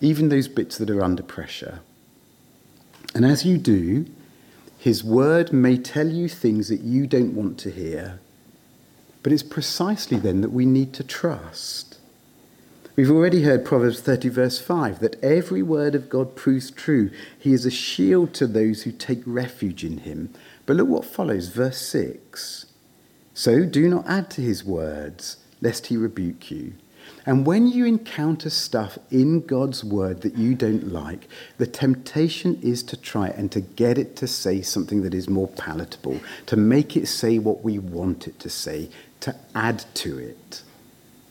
even 0.00 0.28
those 0.28 0.48
bits 0.48 0.78
that 0.78 0.90
are 0.90 1.02
under 1.02 1.22
pressure. 1.22 1.80
And 3.14 3.24
as 3.24 3.44
you 3.44 3.58
do, 3.58 4.06
His 4.78 5.02
Word 5.02 5.52
may 5.52 5.76
tell 5.76 6.08
you 6.08 6.28
things 6.28 6.68
that 6.68 6.80
you 6.80 7.06
don't 7.06 7.34
want 7.34 7.58
to 7.60 7.70
hear 7.70 8.18
but 9.22 9.32
it's 9.32 9.42
precisely 9.42 10.18
then 10.18 10.40
that 10.40 10.50
we 10.50 10.66
need 10.66 10.92
to 10.94 11.04
trust. 11.04 11.91
We've 12.94 13.10
already 13.10 13.42
heard 13.42 13.64
Proverbs 13.64 14.00
30, 14.00 14.28
verse 14.28 14.58
5, 14.58 14.98
that 14.98 15.22
every 15.24 15.62
word 15.62 15.94
of 15.94 16.10
God 16.10 16.36
proves 16.36 16.70
true. 16.70 17.10
He 17.38 17.54
is 17.54 17.64
a 17.64 17.70
shield 17.70 18.34
to 18.34 18.46
those 18.46 18.82
who 18.82 18.92
take 18.92 19.22
refuge 19.24 19.82
in 19.82 19.98
him. 19.98 20.34
But 20.66 20.76
look 20.76 20.88
what 20.88 21.06
follows, 21.06 21.48
verse 21.48 21.78
6. 21.78 22.66
So 23.32 23.64
do 23.64 23.88
not 23.88 24.06
add 24.06 24.30
to 24.32 24.42
his 24.42 24.62
words, 24.62 25.38
lest 25.62 25.86
he 25.86 25.96
rebuke 25.96 26.50
you. 26.50 26.74
And 27.24 27.46
when 27.46 27.66
you 27.66 27.86
encounter 27.86 28.50
stuff 28.50 28.98
in 29.10 29.46
God's 29.46 29.82
word 29.82 30.20
that 30.20 30.36
you 30.36 30.54
don't 30.54 30.92
like, 30.92 31.28
the 31.56 31.66
temptation 31.66 32.60
is 32.62 32.82
to 32.82 32.96
try 32.98 33.28
and 33.28 33.50
to 33.52 33.62
get 33.62 33.96
it 33.96 34.16
to 34.16 34.26
say 34.26 34.60
something 34.60 35.00
that 35.02 35.14
is 35.14 35.30
more 35.30 35.48
palatable, 35.48 36.20
to 36.44 36.58
make 36.58 36.94
it 36.94 37.06
say 37.06 37.38
what 37.38 37.64
we 37.64 37.78
want 37.78 38.28
it 38.28 38.38
to 38.40 38.50
say, 38.50 38.90
to 39.20 39.34
add 39.54 39.82
to 39.94 40.18
it. 40.18 40.62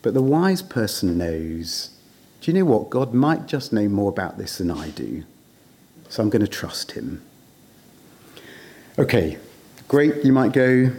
But 0.01 0.13
the 0.13 0.21
wise 0.21 0.61
person 0.61 1.17
knows 1.17 1.91
do 2.41 2.49
you 2.49 2.57
know 2.57 2.65
what? 2.65 2.89
God 2.89 3.13
might 3.13 3.45
just 3.45 3.71
know 3.71 3.87
more 3.87 4.09
about 4.09 4.39
this 4.39 4.57
than 4.57 4.71
I 4.71 4.89
do. 4.89 5.23
So 6.09 6.23
I'm 6.23 6.31
going 6.31 6.41
to 6.41 6.47
trust 6.47 6.93
him. 6.93 7.21
Okay, 8.97 9.37
great. 9.87 10.25
You 10.25 10.33
might 10.33 10.51
go, 10.51 10.91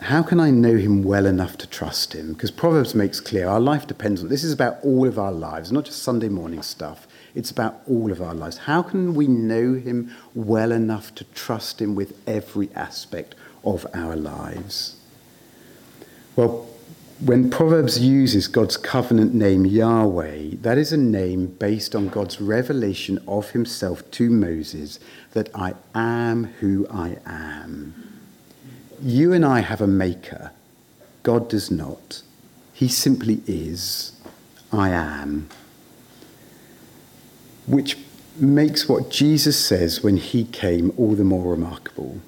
how 0.00 0.22
can 0.22 0.40
I 0.40 0.50
know 0.50 0.76
him 0.76 1.04
well 1.04 1.26
enough 1.26 1.58
to 1.58 1.66
trust 1.66 2.14
him? 2.14 2.32
Because 2.32 2.50
Proverbs 2.50 2.94
makes 2.94 3.20
clear 3.20 3.46
our 3.46 3.60
life 3.60 3.86
depends 3.86 4.22
on 4.22 4.30
this 4.30 4.42
is 4.42 4.52
about 4.52 4.78
all 4.82 5.06
of 5.06 5.18
our 5.18 5.30
lives, 5.30 5.70
not 5.70 5.84
just 5.84 6.02
Sunday 6.02 6.30
morning 6.30 6.62
stuff. 6.62 7.06
It's 7.34 7.50
about 7.50 7.82
all 7.86 8.10
of 8.10 8.22
our 8.22 8.34
lives. 8.34 8.56
How 8.56 8.82
can 8.82 9.14
we 9.14 9.26
know 9.26 9.74
him 9.74 10.10
well 10.34 10.72
enough 10.72 11.14
to 11.16 11.24
trust 11.24 11.82
him 11.82 11.94
with 11.94 12.18
every 12.26 12.70
aspect 12.74 13.34
of 13.62 13.86
our 13.92 14.16
lives? 14.16 14.96
Well, 16.34 16.66
when 17.24 17.50
Proverbs 17.50 18.00
uses 18.00 18.48
God's 18.48 18.76
covenant 18.76 19.32
name 19.32 19.64
Yahweh, 19.64 20.56
that 20.62 20.76
is 20.76 20.92
a 20.92 20.96
name 20.96 21.46
based 21.46 21.94
on 21.94 22.08
God's 22.08 22.40
revelation 22.40 23.22
of 23.28 23.50
himself 23.50 24.10
to 24.12 24.28
Moses 24.28 24.98
that 25.32 25.48
I 25.54 25.74
am 25.94 26.44
who 26.44 26.84
I 26.90 27.18
am. 27.24 27.94
You 29.00 29.32
and 29.32 29.44
I 29.44 29.60
have 29.60 29.80
a 29.80 29.86
maker. 29.86 30.50
God 31.22 31.48
does 31.48 31.70
not. 31.70 32.22
He 32.72 32.88
simply 32.88 33.42
is. 33.46 34.20
I 34.72 34.90
am. 34.90 35.48
Which 37.68 37.98
makes 38.36 38.88
what 38.88 39.10
Jesus 39.10 39.64
says 39.64 40.02
when 40.02 40.16
he 40.16 40.44
came 40.44 40.92
all 40.96 41.14
the 41.14 41.22
more 41.22 41.52
remarkable. 41.52 42.20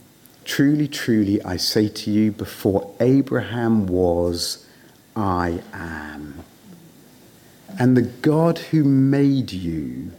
Truly, 0.44 0.86
truly, 0.86 1.42
I 1.42 1.56
say 1.56 1.88
to 1.88 2.10
you, 2.12 2.30
before 2.30 2.94
Abraham 3.00 3.88
was, 3.88 4.63
I 5.16 5.62
am. 5.72 6.44
And 7.78 7.96
the 7.96 8.02
God 8.02 8.58
who 8.58 8.84
made 8.84 9.52
you 9.52 10.12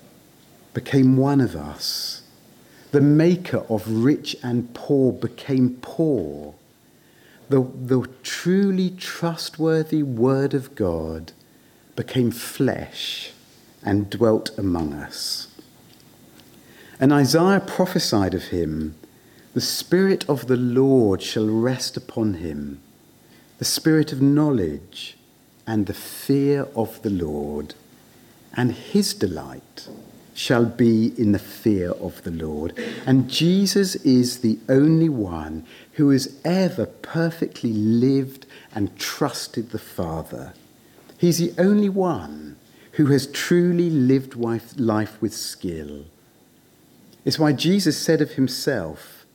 became 0.73 1.17
one 1.17 1.41
of 1.41 1.55
us. 1.55 2.23
The 2.91 3.01
maker 3.01 3.65
of 3.69 4.03
rich 4.03 4.35
and 4.43 4.73
poor 4.73 5.11
became 5.11 5.77
poor. 5.81 6.55
The, 7.49 7.61
the 7.61 8.07
truly 8.23 8.89
trustworthy 8.89 10.03
Word 10.03 10.53
of 10.53 10.75
God 10.75 11.31
became 11.95 12.31
flesh 12.31 13.31
and 13.83 14.09
dwelt 14.09 14.57
among 14.57 14.93
us. 14.93 15.47
And 16.99 17.11
Isaiah 17.13 17.59
prophesied 17.59 18.33
of 18.33 18.45
him 18.45 18.95
the 19.53 19.61
Spirit 19.61 20.29
of 20.29 20.47
the 20.47 20.57
Lord 20.57 21.21
shall 21.21 21.47
rest 21.47 21.95
upon 21.95 22.35
him, 22.35 22.81
the 23.57 23.65
Spirit 23.65 24.11
of 24.11 24.21
knowledge 24.21 25.17
and 25.65 25.85
the 25.85 25.93
fear 25.93 26.67
of 26.75 27.01
the 27.01 27.09
Lord, 27.09 27.73
and 28.55 28.71
his 28.71 29.13
delight 29.13 29.87
shall 30.33 30.65
be 30.65 31.13
in 31.17 31.31
the 31.31 31.39
fear 31.39 31.91
of 31.91 32.21
the 32.23 32.31
Lord. 32.31 32.77
And 33.05 33.29
Jesus 33.29 33.95
is 33.95 34.39
the 34.39 34.59
only 34.67 35.07
one 35.07 35.65
who 35.93 36.09
has 36.09 36.37
ever 36.43 36.85
perfectly 36.85 37.71
lived 37.71 38.45
and 38.73 38.97
trusted 38.99 39.69
the 39.69 39.79
Father. 39.79 40.53
He's 41.17 41.37
the 41.37 41.53
only 41.57 41.89
one 41.89 42.57
who 42.93 43.07
has 43.07 43.27
truly 43.27 43.89
lived 43.89 44.35
life 44.35 45.21
with 45.21 45.33
skill. 45.33 46.05
It's 47.23 47.39
why 47.39 47.53
Jesus 47.53 47.97
said 47.97 48.21
of 48.21 48.31
himself, 48.31 49.25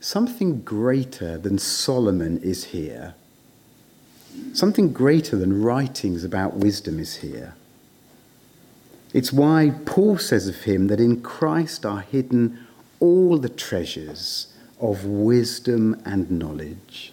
Something 0.00 0.62
greater 0.62 1.38
than 1.38 1.58
Solomon 1.58 2.38
is 2.42 2.64
here. 2.64 3.14
Something 4.52 4.92
greater 4.92 5.36
than 5.36 5.62
writings 5.62 6.24
about 6.24 6.54
wisdom 6.54 6.98
is 6.98 7.16
here. 7.16 7.54
It's 9.12 9.32
why 9.32 9.72
Paul 9.84 10.18
says 10.18 10.48
of 10.48 10.62
him 10.62 10.88
that 10.88 11.00
in 11.00 11.20
Christ 11.20 11.84
are 11.84 12.00
hidden 12.00 12.58
all 13.00 13.36
the 13.38 13.48
treasures 13.48 14.52
of 14.80 15.04
wisdom 15.04 16.00
and 16.04 16.30
knowledge. 16.30 17.12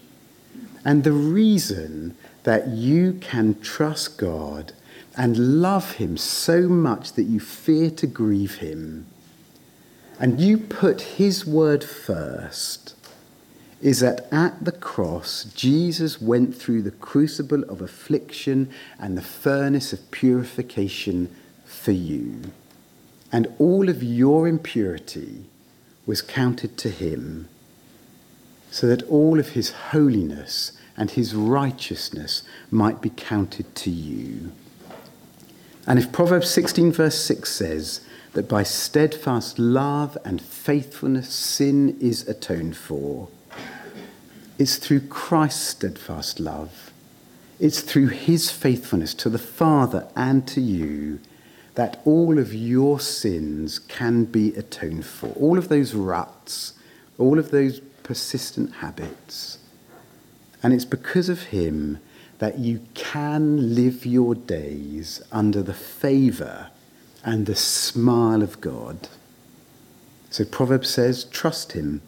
And 0.86 1.04
the 1.04 1.12
reason 1.12 2.16
that 2.44 2.70
you 2.70 3.14
can 3.14 3.60
trust 3.60 4.18
God 4.18 4.74
and 5.16 5.62
love 5.62 5.94
Him 5.94 6.18
so 6.18 6.68
much 6.70 7.14
that 7.14 7.24
you 7.24 7.40
fear 7.40 7.92
to 7.92 8.08
grieve 8.08 8.56
Him, 8.56 9.06
and 10.20 10.40
you 10.40 10.58
put 10.58 11.02
His 11.02 11.46
word 11.46 11.84
first, 11.84 12.96
is 13.82 14.02
that 14.02 14.28
at 14.32 14.66
the 14.66 14.72
cross, 14.72 15.46
Jesus 15.56 16.22
went 16.22 16.56
through 16.56 16.82
the 16.82 16.92
crucible 16.92 17.64
of 17.64 17.82
affliction 17.82 18.70
and 19.00 19.18
the 19.18 19.22
furnace 19.22 19.94
of 19.94 20.12
purification 20.12 21.34
for 21.66 21.92
you. 21.92 22.42
And 23.32 23.48
all 23.58 23.88
of 23.90 24.04
your 24.04 24.48
impurity 24.48 25.46
was 26.06 26.22
counted 26.22 26.78
to 26.80 26.90
him, 26.90 27.48
so 28.72 28.88
that 28.88 29.04
all 29.04 29.40
of 29.40 29.50
his 29.50 29.72
holiness 29.72 30.74
and 30.98 31.12
his 31.12 31.34
righteousness 31.34 32.44
might 32.70 33.02
be 33.02 33.12
counted 33.16 33.74
to 33.76 33.90
you. 33.90 34.52
And 35.88 35.98
if 35.98 36.12
Proverbs 36.12 36.50
16, 36.50 36.92
verse 36.92 37.18
6 37.24 37.50
says 37.50 38.02
that 38.34 38.50
by 38.50 38.64
steadfast 38.64 39.58
love 39.58 40.18
and 40.26 40.42
faithfulness 40.42 41.30
sin 41.30 41.98
is 42.02 42.28
atoned 42.28 42.76
for, 42.76 43.30
it's 44.60 44.76
through 44.76 45.08
Christ's 45.08 45.68
steadfast 45.70 46.40
love. 46.40 46.92
It's 47.62 47.80
through 47.82 48.08
his 48.08 48.52
faithfulness 48.52 49.14
to 49.16 49.30
the 49.30 49.40
Father 49.40 50.08
and 50.18 50.46
to 50.50 50.60
you 50.60 51.20
that 51.76 52.02
all 52.04 52.38
of 52.38 52.54
your 52.54 53.00
sins 53.00 53.80
can 53.80 54.26
be 54.26 54.54
atoned 54.56 55.06
for. 55.06 55.28
All 55.30 55.58
of 55.58 55.70
those 55.70 55.94
ruts, 55.94 56.74
all 57.18 57.40
of 57.40 57.52
those 57.52 57.80
persistent 58.04 58.76
habits. 58.76 59.60
And 60.62 60.74
it's 60.74 60.86
because 60.86 61.30
of 61.30 61.44
him 61.44 62.00
that 62.40 62.60
you 62.60 62.82
can 62.94 63.76
live 63.76 64.06
your 64.06 64.36
days 64.36 65.22
under 65.32 65.62
the 65.62 65.74
favour 65.74 66.70
and 67.24 67.46
the 67.46 67.56
smile 67.56 68.44
of 68.44 68.60
God. 68.60 69.08
So 70.30 70.44
Proverbs 70.44 70.90
says, 70.90 71.24
trust 71.24 71.72
him 71.72 72.02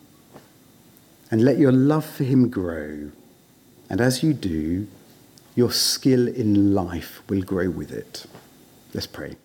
and 1.31 1.43
let 1.43 1.57
your 1.57 1.71
love 1.71 2.05
for 2.05 2.25
him 2.25 2.49
grow. 2.49 3.09
And 3.89 4.01
as 4.01 4.21
you 4.21 4.33
do, 4.33 4.87
your 5.55 5.71
skill 5.71 6.27
in 6.27 6.73
life 6.73 7.21
will 7.29 7.41
grow 7.41 7.69
with 7.69 7.91
it. 7.91 8.25
Let's 8.93 9.07
pray. 9.07 9.35